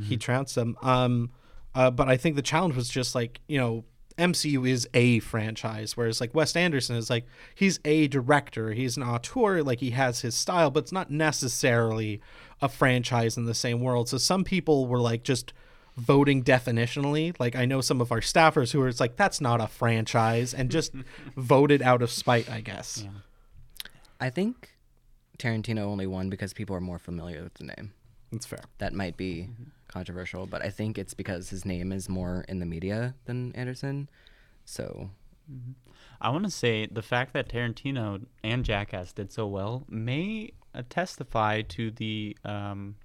he 0.00 0.16
trounced 0.16 0.54
them. 0.54 0.76
Um, 0.82 1.30
uh, 1.76 1.90
but 1.90 2.08
I 2.08 2.16
think 2.16 2.36
the 2.36 2.42
challenge 2.42 2.74
was 2.74 2.88
just 2.88 3.14
like, 3.14 3.40
you 3.46 3.58
know, 3.58 3.84
MCU 4.16 4.66
is 4.66 4.88
a 4.94 5.18
franchise, 5.20 5.94
whereas 5.94 6.22
like 6.22 6.34
Wes 6.34 6.56
Anderson 6.56 6.96
is 6.96 7.10
like 7.10 7.26
he's 7.54 7.78
a 7.84 8.08
director, 8.08 8.72
he's 8.72 8.96
an 8.96 9.02
auteur, 9.02 9.62
like 9.62 9.80
he 9.80 9.90
has 9.90 10.22
his 10.22 10.34
style, 10.34 10.70
but 10.70 10.84
it's 10.84 10.92
not 10.92 11.10
necessarily 11.10 12.22
a 12.62 12.70
franchise 12.70 13.36
in 13.36 13.44
the 13.44 13.54
same 13.54 13.80
world. 13.80 14.08
So 14.08 14.16
some 14.16 14.42
people 14.42 14.86
were 14.86 15.00
like 15.00 15.22
just 15.22 15.52
voting 15.98 16.42
definitionally. 16.42 17.38
Like 17.38 17.54
I 17.54 17.66
know 17.66 17.82
some 17.82 18.00
of 18.00 18.10
our 18.10 18.20
staffers 18.20 18.72
who 18.72 18.80
are 18.80 18.88
it's 18.88 18.98
like 18.98 19.16
that's 19.16 19.42
not 19.42 19.60
a 19.60 19.66
franchise 19.66 20.54
and 20.54 20.70
just 20.70 20.92
voted 21.36 21.82
out 21.82 22.00
of 22.00 22.10
spite, 22.10 22.50
I 22.50 22.62
guess. 22.62 23.02
Yeah. 23.04 23.90
I 24.18 24.30
think 24.30 24.70
Tarantino 25.38 25.80
only 25.80 26.06
won 26.06 26.30
because 26.30 26.54
people 26.54 26.74
are 26.74 26.80
more 26.80 26.98
familiar 26.98 27.42
with 27.42 27.52
the 27.54 27.64
name. 27.64 27.92
That's 28.32 28.46
fair. 28.46 28.64
That 28.78 28.94
might 28.94 29.18
be 29.18 29.50
controversial, 29.88 30.46
but 30.46 30.62
I 30.62 30.70
think 30.70 30.98
it's 30.98 31.14
because 31.14 31.50
his 31.50 31.64
name 31.64 31.92
is 31.92 32.08
more 32.08 32.44
in 32.48 32.58
the 32.58 32.66
media 32.66 33.14
than 33.24 33.52
Anderson. 33.54 34.08
So 34.64 35.10
I 36.20 36.30
want 36.30 36.44
to 36.44 36.50
say 36.50 36.86
the 36.86 37.02
fact 37.02 37.32
that 37.34 37.48
Tarantino 37.48 38.24
and 38.42 38.64
Jackass 38.64 39.12
did 39.12 39.32
so 39.32 39.46
well 39.46 39.84
may 39.88 40.52
uh, 40.74 40.82
testify 40.88 41.62
to 41.62 41.90
the 41.90 42.36
um, 42.44 42.96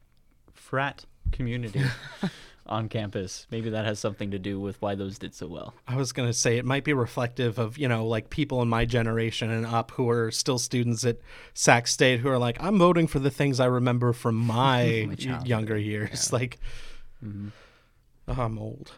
frat 0.54 1.06
community 1.32 1.84
on 2.72 2.90
campus. 2.90 3.46
Maybe 3.52 3.70
that 3.70 3.86
has 3.86 4.00
something 4.00 4.32
to 4.32 4.40
do 4.40 4.60
with 4.60 4.82
why 4.82 4.96
those 4.96 5.20
did 5.20 5.36
so 5.36 5.46
well. 5.48 5.76
I 5.88 5.96
was 5.98 6.12
going 6.14 6.28
to 6.30 6.34
say 6.34 6.58
it 6.58 6.66
might 6.66 6.84
be 6.84 6.94
reflective 6.94 7.60
of, 7.60 7.78
you 7.78 7.88
know, 7.88 8.06
like 8.08 8.30
people 8.30 8.62
in 8.62 8.70
my 8.70 8.86
generation 8.86 9.50
and 9.52 9.66
up 9.66 9.92
who 9.92 10.10
are 10.10 10.32
still 10.32 10.58
students 10.58 11.04
at 11.06 11.18
Sac 11.54 11.88
State 11.88 12.22
who 12.22 12.30
are 12.30 12.38
like, 12.40 12.58
I'm 12.64 12.78
voting 12.80 13.08
for 13.08 13.20
the 13.20 13.30
things 13.30 13.60
I 13.60 13.66
remember 13.66 14.14
from 14.14 14.36
my, 14.58 15.06
y- 15.10 15.16
childhood, 15.16 15.48
younger 15.48 15.78
years. 15.78 16.32
Like, 16.34 16.60
Mm-hmm. 17.24 17.50
oh, 18.28 18.42
I'm 18.42 18.58
old. 18.58 18.94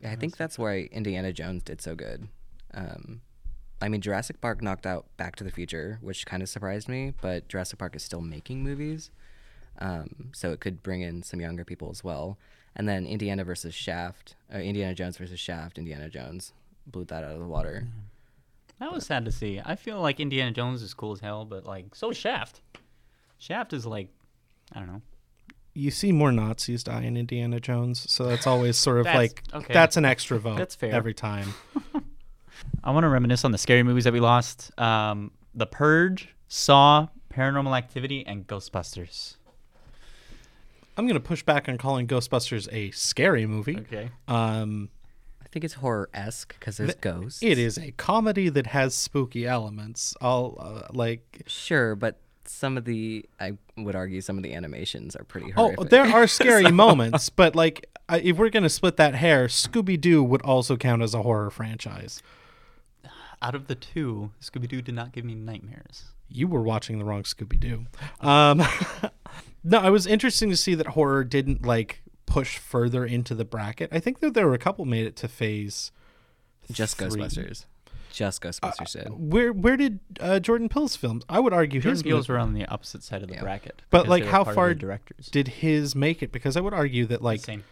Yeah, 0.00 0.10
I 0.12 0.16
think 0.16 0.36
that's 0.36 0.58
why 0.58 0.88
Indiana 0.90 1.32
Jones 1.32 1.62
did 1.62 1.80
so 1.80 1.94
good. 1.94 2.28
Um, 2.74 3.20
I 3.80 3.88
mean, 3.88 4.00
Jurassic 4.00 4.40
Park 4.40 4.60
knocked 4.62 4.86
out 4.86 5.06
Back 5.16 5.36
to 5.36 5.44
the 5.44 5.50
Future, 5.50 5.98
which 6.00 6.26
kind 6.26 6.42
of 6.42 6.48
surprised 6.48 6.88
me, 6.88 7.12
but 7.20 7.48
Jurassic 7.48 7.78
Park 7.78 7.94
is 7.96 8.02
still 8.02 8.20
making 8.20 8.62
movies. 8.62 9.10
Um, 9.78 10.30
so 10.32 10.52
it 10.52 10.60
could 10.60 10.82
bring 10.82 11.00
in 11.02 11.22
some 11.22 11.40
younger 11.40 11.64
people 11.64 11.90
as 11.90 12.02
well. 12.04 12.38
And 12.76 12.88
then 12.88 13.06
Indiana 13.06 13.44
versus 13.44 13.74
Shaft, 13.74 14.34
uh, 14.52 14.58
Indiana 14.58 14.94
Jones 14.94 15.16
versus 15.16 15.38
Shaft, 15.38 15.78
Indiana 15.78 16.08
Jones 16.08 16.52
blew 16.86 17.04
that 17.06 17.22
out 17.24 17.32
of 17.32 17.38
the 17.38 17.46
water. 17.46 17.86
That 18.80 18.92
was 18.92 19.06
sad 19.06 19.24
to 19.26 19.32
see. 19.32 19.60
I 19.64 19.76
feel 19.76 20.00
like 20.00 20.18
Indiana 20.18 20.50
Jones 20.50 20.82
is 20.82 20.92
cool 20.94 21.12
as 21.12 21.20
hell, 21.20 21.44
but 21.44 21.64
like 21.64 21.94
so 21.94 22.10
is 22.10 22.16
Shaft. 22.16 22.60
Shaft 23.38 23.72
is 23.72 23.86
like, 23.86 24.08
I 24.72 24.80
don't 24.80 24.88
know. 24.88 25.02
You 25.76 25.90
see 25.90 26.12
more 26.12 26.30
Nazis 26.32 26.84
die 26.84 27.02
in 27.02 27.16
Indiana 27.16 27.58
Jones, 27.60 28.08
so 28.10 28.24
that's 28.26 28.46
always 28.46 28.76
sort 28.76 28.98
of 28.98 29.04
That's- 29.04 29.18
like 29.18 29.42
okay. 29.54 29.72
that's 29.72 29.96
an 29.96 30.04
extra 30.04 30.38
vote. 30.38 30.56
That's 30.58 30.74
fair. 30.74 30.92
every 30.92 31.14
time. 31.14 31.54
I 32.84 32.90
want 32.90 33.04
to 33.04 33.08
reminisce 33.08 33.44
on 33.44 33.52
the 33.52 33.58
scary 33.58 33.82
movies 33.82 34.04
that 34.04 34.12
we 34.12 34.20
lost. 34.20 34.78
Um, 34.78 35.32
the 35.54 35.66
Purge, 35.66 36.28
Saw, 36.48 37.08
Paranormal 37.32 37.76
Activity, 37.76 38.24
and 38.26 38.46
Ghostbusters. 38.46 39.36
I'm 40.96 41.06
gonna 41.06 41.20
push 41.20 41.42
back 41.42 41.68
on 41.68 41.78
calling 41.78 42.06
Ghostbusters 42.06 42.68
a 42.72 42.90
scary 42.92 43.46
movie. 43.46 43.78
Okay. 43.78 44.10
Um, 44.28 44.88
I 45.42 45.46
think 45.48 45.64
it's 45.64 45.74
horror 45.74 46.08
esque 46.14 46.54
because 46.58 46.76
there's 46.76 46.90
Th- 46.94 47.00
ghosts. 47.00 47.42
it 47.42 47.58
is 47.58 47.78
a 47.78 47.90
comedy 47.92 48.48
that 48.48 48.68
has 48.68 48.94
spooky 48.94 49.46
elements. 49.46 50.14
All 50.20 50.56
uh, 50.60 50.88
like 50.92 51.42
Sure, 51.46 51.94
but 51.94 52.18
some 52.46 52.76
of 52.76 52.84
the, 52.84 53.24
I 53.40 53.52
would 53.76 53.94
argue, 53.96 54.20
some 54.20 54.36
of 54.36 54.42
the 54.42 54.52
animations 54.54 55.16
are 55.16 55.24
pretty 55.24 55.50
Horrific. 55.50 55.80
Oh, 55.80 55.84
there 55.84 56.04
are 56.04 56.26
scary 56.26 56.70
moments, 56.84 57.30
but 57.30 57.56
like 57.56 57.88
I- 58.08 58.18
if 58.20 58.36
we're 58.36 58.50
gonna 58.50 58.68
split 58.68 58.96
that 58.98 59.14
hair, 59.14 59.46
Scooby 59.46 60.00
Doo 60.00 60.22
would 60.22 60.42
also 60.42 60.76
count 60.76 61.02
as 61.02 61.14
a 61.14 61.22
horror 61.22 61.50
franchise. 61.50 62.22
Out 63.42 63.54
of 63.54 63.66
the 63.66 63.74
two, 63.74 64.30
Scooby 64.40 64.68
Doo 64.68 64.80
did 64.80 64.94
not 64.94 65.12
give 65.12 65.24
me 65.24 65.34
nightmares. 65.34 66.04
You 66.28 66.48
were 66.48 66.62
watching 66.62 66.98
the 66.98 67.04
wrong 67.04 67.22
Scooby 67.22 67.58
Doo. 67.60 67.86
Um, 68.20 68.62
no, 69.64 69.84
it 69.86 69.90
was 69.90 70.06
interesting 70.06 70.50
to 70.50 70.56
see 70.56 70.74
that 70.74 70.88
horror 70.88 71.24
didn't 71.24 71.64
like 71.64 72.02
push 72.26 72.58
further 72.58 73.04
into 73.04 73.34
the 73.34 73.44
bracket. 73.44 73.90
I 73.92 74.00
think 74.00 74.20
that 74.20 74.34
there 74.34 74.46
were 74.46 74.54
a 74.54 74.58
couple 74.58 74.84
made 74.84 75.06
it 75.06 75.16
to 75.16 75.28
phase. 75.28 75.92
Just 76.72 76.96
three. 76.96 77.08
Ghostbusters. 77.08 77.66
just 78.10 78.40
Ghostbusters 78.42 78.92
did. 78.92 79.08
Where 79.12 79.52
where 79.52 79.76
did 79.76 80.00
uh, 80.18 80.40
Jordan 80.40 80.68
Peele's 80.68 80.96
films? 80.96 81.24
I 81.28 81.38
would 81.40 81.52
argue 81.52 81.80
Jordan 81.80 81.96
his 81.96 82.02
Peele's 82.02 82.28
were 82.28 82.38
on 82.38 82.54
the 82.54 82.64
opposite 82.66 83.02
side 83.02 83.22
of 83.22 83.28
the 83.28 83.34
Yeah. 83.34 83.42
bracket. 83.42 83.82
But, 83.90 84.08
like, 84.08 84.24
how 84.24 84.44
far 84.44 84.72
directors? 84.74 85.26
did 85.26 85.48
his 85.48 85.94
make 85.94 86.22
it? 86.22 86.32
Because 86.32 86.56
I 86.56 86.60
would 86.60 86.74
argue 86.74 87.04
that 87.06 87.22
like 87.22 87.40
Same. 87.40 87.64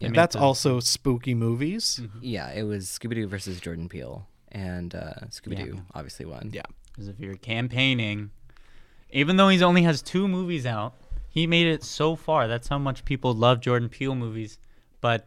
Yeah. 0.00 0.10
That's 0.14 0.34
the- 0.36 0.40
also 0.40 0.80
spooky 0.80 1.34
movies. 1.34 2.00
Mhm. 2.02 2.10
Yeah, 2.22 2.50
it 2.52 2.62
was 2.62 2.86
Scooby 2.86 3.14
Doo 3.16 3.26
versus 3.28 3.60
Jordan 3.60 3.88
Peele, 3.88 4.26
and 4.50 4.94
uh, 4.94 5.12
Scooby 5.28 5.56
Doo 5.62 5.72
Yeah. 5.74 5.80
obviously 5.94 6.24
won. 6.24 6.50
Yeah. 6.52 6.62
Because 6.98 7.08
if 7.08 7.20
you're 7.20 7.36
campaigning, 7.36 8.30
even 9.12 9.36
though 9.36 9.48
he's 9.50 9.62
only 9.62 9.82
has 9.82 10.02
two 10.02 10.26
movies 10.26 10.66
out, 10.66 10.94
he 11.28 11.46
made 11.46 11.68
it 11.68 11.84
so 11.84 12.16
far. 12.16 12.48
That's 12.48 12.66
how 12.66 12.78
much 12.78 13.04
people 13.04 13.32
love 13.32 13.60
Jordan 13.60 13.88
Peele 13.88 14.16
movies. 14.16 14.58
But 15.00 15.24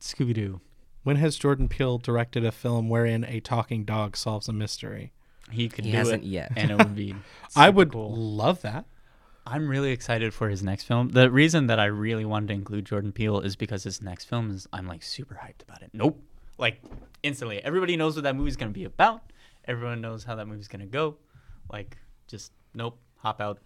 Scooby 0.00 0.34
Doo, 0.34 0.60
When 1.04 1.14
has 1.16 1.36
Jordan 1.36 1.68
Peele 1.68 1.98
directed 1.98 2.44
a 2.44 2.50
film 2.50 2.88
wherein 2.88 3.24
a 3.24 3.38
talking 3.38 3.84
dog 3.84 4.16
solves 4.16 4.48
a 4.48 4.52
mystery? 4.52 5.12
he 5.52 5.68
could 5.68 5.84
He 5.84 5.92
do 5.92 5.98
hasn't 5.98 6.24
it, 6.24 6.26
yet. 6.26 6.50
and 6.56 6.72
it 6.72 6.78
would 6.78 6.96
be. 6.96 7.14
I 7.56 7.70
would 7.70 7.92
Cool. 7.92 8.16
love 8.16 8.62
that. 8.62 8.86
I'm 9.46 9.68
really 9.68 9.92
excited 9.92 10.32
for 10.34 10.48
his 10.48 10.62
next 10.62 10.84
film. 10.84 11.10
The 11.10 11.30
reason 11.30 11.66
that 11.68 11.78
I 11.78 11.84
really 11.84 12.24
wanted 12.24 12.48
to 12.48 12.54
include 12.54 12.86
Jordan 12.86 13.12
Peele 13.12 13.40
is 13.40 13.54
because 13.54 13.84
his 13.84 14.02
next 14.02 14.24
film 14.24 14.50
is 14.50 14.66
I'm 14.72 14.88
like 14.88 15.02
super 15.04 15.34
hyped 15.44 15.62
about 15.62 15.82
it. 15.82 15.90
Nope. 15.92 16.18
Like 16.58 16.80
instantly. 17.22 17.62
Everybody 17.62 17.96
knows 17.96 18.16
what 18.16 18.22
that 18.24 18.34
movie's 18.34 18.56
gonna 18.56 18.72
be 18.72 18.84
about. 18.84 19.20
Everyone 19.66 20.00
knows 20.00 20.24
how 20.24 20.34
that 20.36 20.46
movie's 20.46 20.68
gonna 20.68 20.86
go. 20.86 21.16
Like 21.72 21.96
just 22.26 22.52
nope. 22.74 22.98
Hop 23.18 23.40
out. 23.40 23.58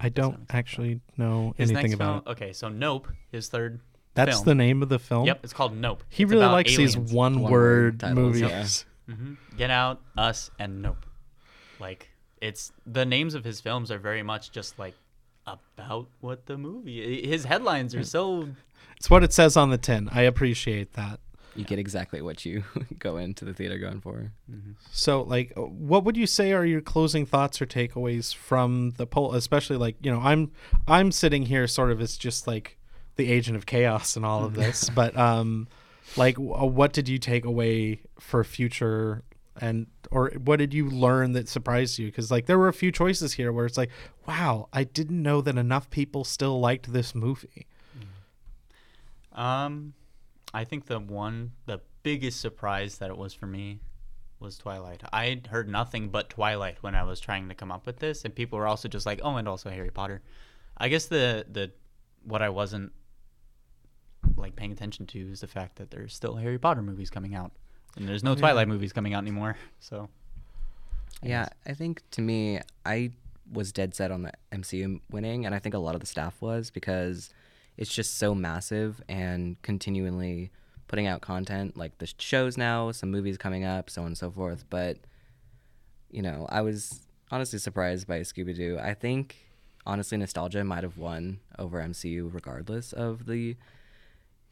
I 0.00 0.08
don't 0.08 0.34
sounds 0.34 0.46
actually 0.50 1.00
know 1.16 1.54
His 1.56 1.70
anything 1.70 1.90
next 1.90 1.94
about 1.94 2.24
film 2.24 2.36
it. 2.36 2.42
okay, 2.42 2.52
so 2.52 2.68
Nope, 2.68 3.06
his 3.30 3.46
third 3.48 3.78
That's 4.14 4.38
film. 4.38 4.44
the 4.46 4.54
name 4.56 4.82
of 4.82 4.88
the 4.88 4.98
film. 4.98 5.26
Yep, 5.26 5.40
it's 5.44 5.52
called 5.52 5.76
Nope. 5.76 6.02
He 6.08 6.24
It's 6.24 6.30
really 6.32 6.42
about 6.44 6.52
likes 6.54 6.76
these 6.76 6.96
one-word 6.96 8.02
One-word 8.02 8.16
movies. 8.16 8.84
yeah. 9.08 9.14
hmm 9.14 9.34
Get 9.56 9.70
Out, 9.70 10.00
Us, 10.16 10.50
and 10.58 10.82
Nope. 10.82 11.06
Like 11.78 12.08
it's 12.40 12.72
the 12.84 13.04
names 13.06 13.34
of 13.34 13.44
his 13.44 13.60
films 13.60 13.92
are 13.92 13.98
very 13.98 14.24
much 14.24 14.50
just 14.50 14.76
like 14.78 14.94
about 15.46 16.08
what 16.20 16.46
the 16.46 16.58
movie. 16.58 17.24
His 17.28 17.44
headlines 17.44 17.94
are 17.94 18.02
so 18.04 18.48
It's 18.96 19.08
what 19.08 19.22
it 19.22 19.32
says 19.32 19.56
on 19.56 19.70
the 19.70 19.78
tin. 19.78 20.08
I 20.12 20.22
appreciate 20.22 20.94
that. 20.94 21.20
You 21.54 21.64
get 21.64 21.78
exactly 21.78 22.22
what 22.22 22.44
you 22.46 22.64
go 22.98 23.18
into 23.18 23.44
the 23.44 23.52
theater 23.52 23.78
going 23.78 24.00
for. 24.00 24.32
So, 24.90 25.22
like, 25.22 25.52
what 25.56 26.04
would 26.04 26.16
you 26.16 26.26
say 26.26 26.52
are 26.52 26.64
your 26.64 26.80
closing 26.80 27.26
thoughts 27.26 27.60
or 27.60 27.66
takeaways 27.66 28.34
from 28.34 28.92
the 28.96 29.06
poll? 29.06 29.34
Especially, 29.34 29.76
like, 29.76 29.96
you 30.02 30.10
know, 30.10 30.20
I'm 30.20 30.50
I'm 30.88 31.12
sitting 31.12 31.42
here 31.44 31.66
sort 31.66 31.90
of 31.90 32.00
as 32.00 32.16
just 32.16 32.46
like 32.46 32.78
the 33.16 33.30
agent 33.30 33.56
of 33.56 33.66
chaos 33.66 34.16
and 34.16 34.24
all 34.24 34.44
of 34.44 34.54
this, 34.54 34.88
but 34.88 35.14
um, 35.16 35.68
like, 36.16 36.36
w- 36.36 36.54
uh, 36.54 36.64
what 36.64 36.94
did 36.94 37.08
you 37.08 37.18
take 37.18 37.44
away 37.44 38.00
for 38.18 38.42
future 38.44 39.22
and 39.60 39.86
or 40.10 40.30
what 40.42 40.58
did 40.58 40.72
you 40.72 40.88
learn 40.88 41.32
that 41.32 41.48
surprised 41.48 41.98
you? 41.98 42.06
Because 42.06 42.30
like 42.30 42.46
there 42.46 42.58
were 42.58 42.68
a 42.68 42.72
few 42.72 42.90
choices 42.90 43.34
here 43.34 43.52
where 43.52 43.66
it's 43.66 43.76
like, 43.76 43.90
wow, 44.26 44.68
I 44.72 44.84
didn't 44.84 45.22
know 45.22 45.42
that 45.42 45.58
enough 45.58 45.90
people 45.90 46.24
still 46.24 46.58
liked 46.58 46.92
this 46.92 47.14
movie. 47.14 47.66
Um, 49.32 49.94
I 50.54 50.64
think 50.64 50.86
the 50.86 50.98
one, 51.00 51.52
the 51.66 51.80
biggest 52.02 52.40
surprise 52.40 52.98
that 52.98 53.10
it 53.10 53.16
was 53.16 53.32
for 53.32 53.46
me 53.46 53.80
was 54.38 54.58
Twilight. 54.58 55.02
I 55.12 55.26
had 55.26 55.46
heard 55.46 55.68
nothing 55.68 56.08
but 56.08 56.28
Twilight 56.28 56.78
when 56.82 56.94
I 56.94 57.04
was 57.04 57.20
trying 57.20 57.48
to 57.48 57.54
come 57.54 57.70
up 57.72 57.86
with 57.86 57.98
this, 58.00 58.24
and 58.24 58.34
people 58.34 58.58
were 58.58 58.66
also 58.66 58.88
just 58.88 59.06
like, 59.06 59.20
"Oh, 59.22 59.36
and 59.36 59.48
also 59.48 59.70
Harry 59.70 59.90
Potter." 59.90 60.20
I 60.76 60.88
guess 60.88 61.06
the 61.06 61.46
the 61.50 61.70
what 62.24 62.42
I 62.42 62.48
wasn't 62.48 62.92
like 64.36 64.56
paying 64.56 64.72
attention 64.72 65.06
to 65.06 65.18
is 65.30 65.40
the 65.40 65.46
fact 65.46 65.76
that 65.76 65.90
there's 65.90 66.14
still 66.14 66.36
Harry 66.36 66.58
Potter 66.58 66.82
movies 66.82 67.10
coming 67.10 67.34
out, 67.34 67.52
and 67.96 68.08
there's 68.08 68.24
no 68.24 68.32
yeah. 68.32 68.38
Twilight 68.38 68.68
movies 68.68 68.92
coming 68.92 69.14
out 69.14 69.22
anymore. 69.22 69.56
So 69.80 70.08
I 71.22 71.26
Yeah, 71.28 71.44
guess. 71.44 71.50
I 71.66 71.74
think 71.74 72.02
to 72.12 72.20
me, 72.20 72.60
I 72.86 73.12
was 73.52 73.72
dead 73.72 73.94
set 73.94 74.10
on 74.10 74.22
the 74.22 74.32
MCU 74.52 75.00
winning, 75.10 75.44
and 75.46 75.54
I 75.54 75.58
think 75.58 75.74
a 75.74 75.78
lot 75.78 75.94
of 75.94 76.00
the 76.00 76.06
staff 76.06 76.40
was 76.40 76.70
because 76.70 77.30
it's 77.82 77.92
just 77.92 78.16
so 78.16 78.32
massive 78.32 79.02
and 79.08 79.60
continually 79.62 80.52
putting 80.86 81.08
out 81.08 81.20
content 81.20 81.76
like 81.76 81.98
the 81.98 82.08
shows 82.16 82.56
now, 82.56 82.92
some 82.92 83.10
movies 83.10 83.36
coming 83.36 83.64
up, 83.64 83.90
so 83.90 84.02
on 84.02 84.06
and 84.08 84.16
so 84.16 84.30
forth. 84.30 84.64
But 84.70 84.98
you 86.08 86.22
know, 86.22 86.46
I 86.48 86.60
was 86.60 87.08
honestly 87.32 87.58
surprised 87.58 88.06
by 88.06 88.20
Scooby 88.20 88.54
Doo. 88.54 88.78
I 88.80 88.94
think 88.94 89.48
honestly, 89.84 90.16
nostalgia 90.16 90.62
might 90.62 90.84
have 90.84 90.96
won 90.96 91.40
over 91.58 91.82
MCU 91.82 92.32
regardless 92.32 92.92
of 92.92 93.26
the 93.26 93.56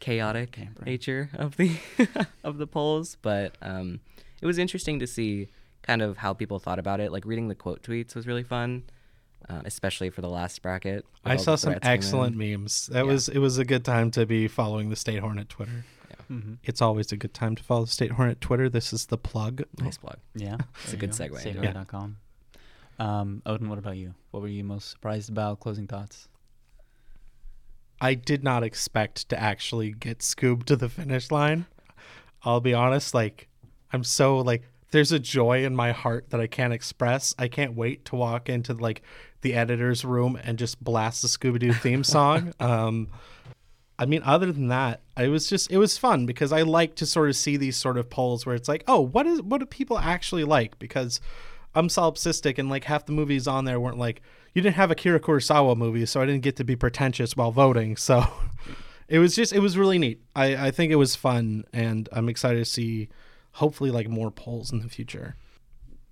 chaotic 0.00 0.58
nature 0.84 1.30
of 1.34 1.56
the 1.56 1.76
of 2.42 2.58
the 2.58 2.66
polls. 2.66 3.16
But 3.22 3.54
um, 3.62 4.00
it 4.42 4.46
was 4.46 4.58
interesting 4.58 4.98
to 4.98 5.06
see 5.06 5.46
kind 5.82 6.02
of 6.02 6.16
how 6.16 6.34
people 6.34 6.58
thought 6.58 6.80
about 6.80 6.98
it. 6.98 7.12
Like 7.12 7.24
reading 7.24 7.46
the 7.46 7.54
quote 7.54 7.84
tweets 7.84 8.16
was 8.16 8.26
really 8.26 8.42
fun, 8.42 8.82
uh, 9.48 9.62
especially 9.64 10.10
for 10.10 10.20
the 10.20 10.28
last 10.28 10.60
bracket. 10.62 11.04
I 11.24 11.36
saw 11.36 11.56
some 11.56 11.72
threats 11.72 11.84
came 11.84 11.92
in. 11.92 11.98
excellent 11.98 12.36
memes. 12.36 12.86
That 12.88 13.04
Yeah. 13.06 13.12
was 13.12 13.28
it 13.28 13.38
was 13.38 13.58
a 13.58 13.64
good 13.64 13.84
time 13.84 14.10
to 14.12 14.26
be 14.26 14.46
following 14.48 14.90
the 14.90 14.96
State 14.96 15.18
Hornet 15.20 15.48
Twitter. 15.48 15.84
Mhm. 16.30 16.58
It's 16.62 16.80
always 16.80 17.10
a 17.10 17.16
good 17.16 17.34
time 17.34 17.56
to 17.56 17.62
follow 17.64 17.84
the 17.86 17.90
State 17.90 18.12
Hornet 18.12 18.40
Twitter. 18.40 18.68
This 18.68 18.92
is 18.92 19.06
the 19.06 19.18
plug. 19.18 19.62
Nice 19.80 19.96
plug. 19.98 20.18
yeah, 20.34 20.58
It's 20.84 20.92
a 20.92 20.96
good 20.96 21.10
you 21.18 21.28
go. 21.28 21.34
segue 21.34 21.46
into 21.46 21.62
it. 21.62 21.64
Saveor.com. 21.66 22.16
Um, 23.00 23.42
Odin, 23.46 23.68
what 23.68 23.78
about 23.78 23.96
you? 23.96 24.14
What 24.30 24.40
were 24.42 24.48
you 24.48 24.62
most 24.62 24.90
surprised 24.90 25.28
about? 25.30 25.58
Closing 25.58 25.86
thoughts. 25.88 26.28
I 28.00 28.14
did 28.14 28.42
not 28.42 28.62
expect 28.62 29.28
to 29.28 29.40
actually 29.40 29.90
get 29.92 30.18
Scoob 30.20 30.64
to 30.64 30.76
the 30.76 30.88
finish 30.88 31.30
line. 31.30 31.66
I'll 32.42 32.60
be 32.60 32.72
honest, 32.74 33.12
like 33.14 33.48
I'm 33.92 34.04
so 34.04 34.38
like 34.38 34.62
there's 34.92 35.12
a 35.12 35.18
joy 35.18 35.64
in 35.64 35.76
my 35.76 35.92
heart 35.92 36.30
that 36.30 36.40
I 36.40 36.46
can't 36.46 36.72
express. 36.72 37.34
I 37.38 37.48
can't 37.48 37.74
wait 37.74 38.04
to 38.06 38.16
walk 38.16 38.48
into 38.48 38.72
like 38.74 39.02
the 39.42 39.54
editor's 39.54 40.04
room 40.04 40.38
and 40.42 40.58
just 40.58 40.82
blast 40.82 41.22
the 41.22 41.28
Scooby 41.28 41.58
Doo 41.58 41.72
theme 41.72 42.04
song. 42.04 42.52
Um 42.60 43.08
I 44.00 44.06
mean, 44.06 44.22
other 44.24 44.50
than 44.50 44.68
that, 44.68 45.02
it 45.18 45.28
was 45.28 45.46
just 45.46 45.70
it 45.70 45.76
was 45.76 45.98
fun 45.98 46.24
because 46.24 46.52
I 46.52 46.62
like 46.62 46.94
to 46.96 47.06
sort 47.06 47.28
of 47.28 47.36
see 47.36 47.58
these 47.58 47.76
sort 47.76 47.98
of 47.98 48.08
polls 48.08 48.46
where 48.46 48.54
it's 48.54 48.66
like, 48.66 48.82
oh, 48.88 49.00
what 49.00 49.26
is 49.26 49.42
what 49.42 49.60
do 49.60 49.66
people 49.66 49.98
actually 49.98 50.42
like? 50.42 50.78
Because 50.78 51.20
I'm 51.74 51.88
solipsistic 51.88 52.58
and 52.58 52.70
like 52.70 52.84
half 52.84 53.04
the 53.04 53.12
movies 53.12 53.46
on 53.46 53.66
there 53.66 53.78
weren't 53.78 53.98
like 53.98 54.22
you 54.54 54.62
didn't 54.62 54.76
have 54.76 54.90
Akira 54.90 55.20
Kurosawa 55.20 55.76
movie, 55.76 56.06
so 56.06 56.22
I 56.22 56.26
didn't 56.26 56.42
get 56.42 56.56
to 56.56 56.64
be 56.64 56.76
pretentious 56.76 57.36
while 57.36 57.52
voting. 57.52 57.94
So 57.98 58.24
it 59.08 59.18
was 59.18 59.34
just 59.34 59.52
it 59.52 59.60
was 59.60 59.76
really 59.76 59.98
neat. 59.98 60.22
I, 60.34 60.68
I 60.68 60.70
think 60.70 60.90
it 60.92 60.96
was 60.96 61.14
fun 61.14 61.64
and 61.70 62.08
I'm 62.10 62.30
excited 62.30 62.58
to 62.58 62.64
see 62.64 63.10
hopefully 63.52 63.90
like 63.90 64.08
more 64.08 64.30
polls 64.30 64.72
in 64.72 64.80
the 64.80 64.88
future. 64.88 65.36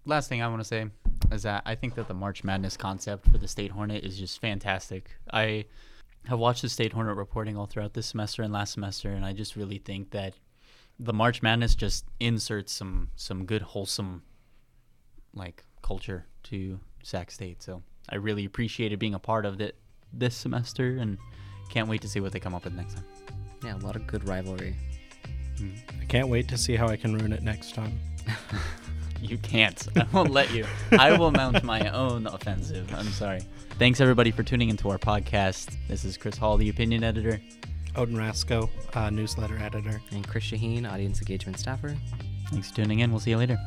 Last 0.09 0.29
thing 0.29 0.43
I 0.43 0.49
want 0.49 0.61
to 0.61 0.65
say 0.65 0.87
is 1.31 1.43
that 1.43 1.63
I 1.67 1.75
think 1.75 1.95
that 1.95 2.09
the 2.09 2.15
March 2.15 2.43
Madness 2.43 2.77
concept 2.77 3.29
for 3.31 3.39
the 3.39 3.47
State 3.47 3.71
Hornet 3.71 4.03
is 4.03 4.19
just 4.19 4.41
fantastic. 4.41 5.11
I 5.33 5.67
have 6.27 6.39
watched 6.39 6.63
the 6.63 6.69
State 6.69 6.93
Hornet 6.93 7.17
reporting 7.17 7.57
all 7.57 7.67
throughout 7.67 7.93
this 7.93 8.07
semester 8.07 8.43
and 8.43 8.53
last 8.53 8.73
semester, 8.73 9.11
and 9.11 9.25
I 9.25 9.35
just 9.35 9.55
really 9.55 9.79
think 9.79 10.11
that 10.11 10.35
the 10.99 11.13
March 11.13 11.43
Madness 11.43 11.75
just 11.75 12.07
inserts 12.19 12.73
some 12.73 13.11
some 13.15 13.45
good 13.45 13.63
wholesome 13.63 14.23
like 15.35 15.65
culture 15.83 16.27
to 16.45 16.81
Sac 17.03 17.31
State. 17.31 17.63
So 17.63 17.83
I 18.09 18.17
really 18.17 18.45
appreciated 18.45 18.99
being 18.99 19.15
a 19.15 19.19
part 19.19 19.45
of 19.45 19.61
it 19.61 19.77
this 20.13 20.35
semester, 20.35 20.97
and 20.97 21.19
can't 21.69 21.89
wait 21.89 22.01
to 22.01 22.09
see 22.09 22.21
what 22.21 22.33
they 22.33 22.41
come 22.41 22.55
up 22.55 22.65
with 22.65 22.75
next 22.75 22.95
time. 22.95 23.05
Yeah, 23.63 23.77
a 23.77 23.85
lot 23.85 23.95
of 23.95 24.07
good 24.07 24.27
rivalry. 24.27 24.75
Hmm. 25.59 25.71
I 26.01 26.05
can't 26.07 26.29
wait 26.29 26.49
to 26.49 26.57
see 26.57 26.77
how 26.77 26.89
I 26.89 26.97
can 26.97 27.15
ruin 27.15 27.33
it 27.33 27.43
next 27.43 27.75
time. 27.75 27.99
You 29.21 29.39
can't. 29.39 29.87
I 29.97 30.07
won't 30.13 30.31
let 30.31 30.53
you. 30.53 30.65
I 30.93 31.17
will 31.17 31.31
mount 31.31 31.63
my 31.65 31.89
own 31.91 32.27
offensive. 32.27 32.93
I'm 32.95 33.07
sorry. 33.07 33.41
Thanks 33.79 34.01
everybody 34.01 34.31
for 34.31 34.43
tuning 34.43 34.69
into 34.69 34.91
our 34.91 34.99
podcast. 34.99 35.77
This 35.89 36.05
is 36.05 36.17
Chris 36.17 36.37
Hall, 36.37 36.57
the 36.57 36.69
opinion 36.69 37.05
editor. 37.05 37.41
Odin 37.97 38.17
Rasco, 38.17 38.71
uh, 38.95 39.11
newsletter 39.11 39.59
editor. 39.59 40.01
And 40.13 40.27
Chris 40.27 40.45
Shaheen, 40.45 40.91
audience 40.91 41.21
engagement 41.21 41.59
staffer. 41.59 41.97
Thanks 42.51 42.71
for 42.71 42.77
tuning 42.77 43.01
in. 43.01 43.11
We'll 43.11 43.21
see 43.21 43.31
you 43.31 43.39
later. 43.39 43.59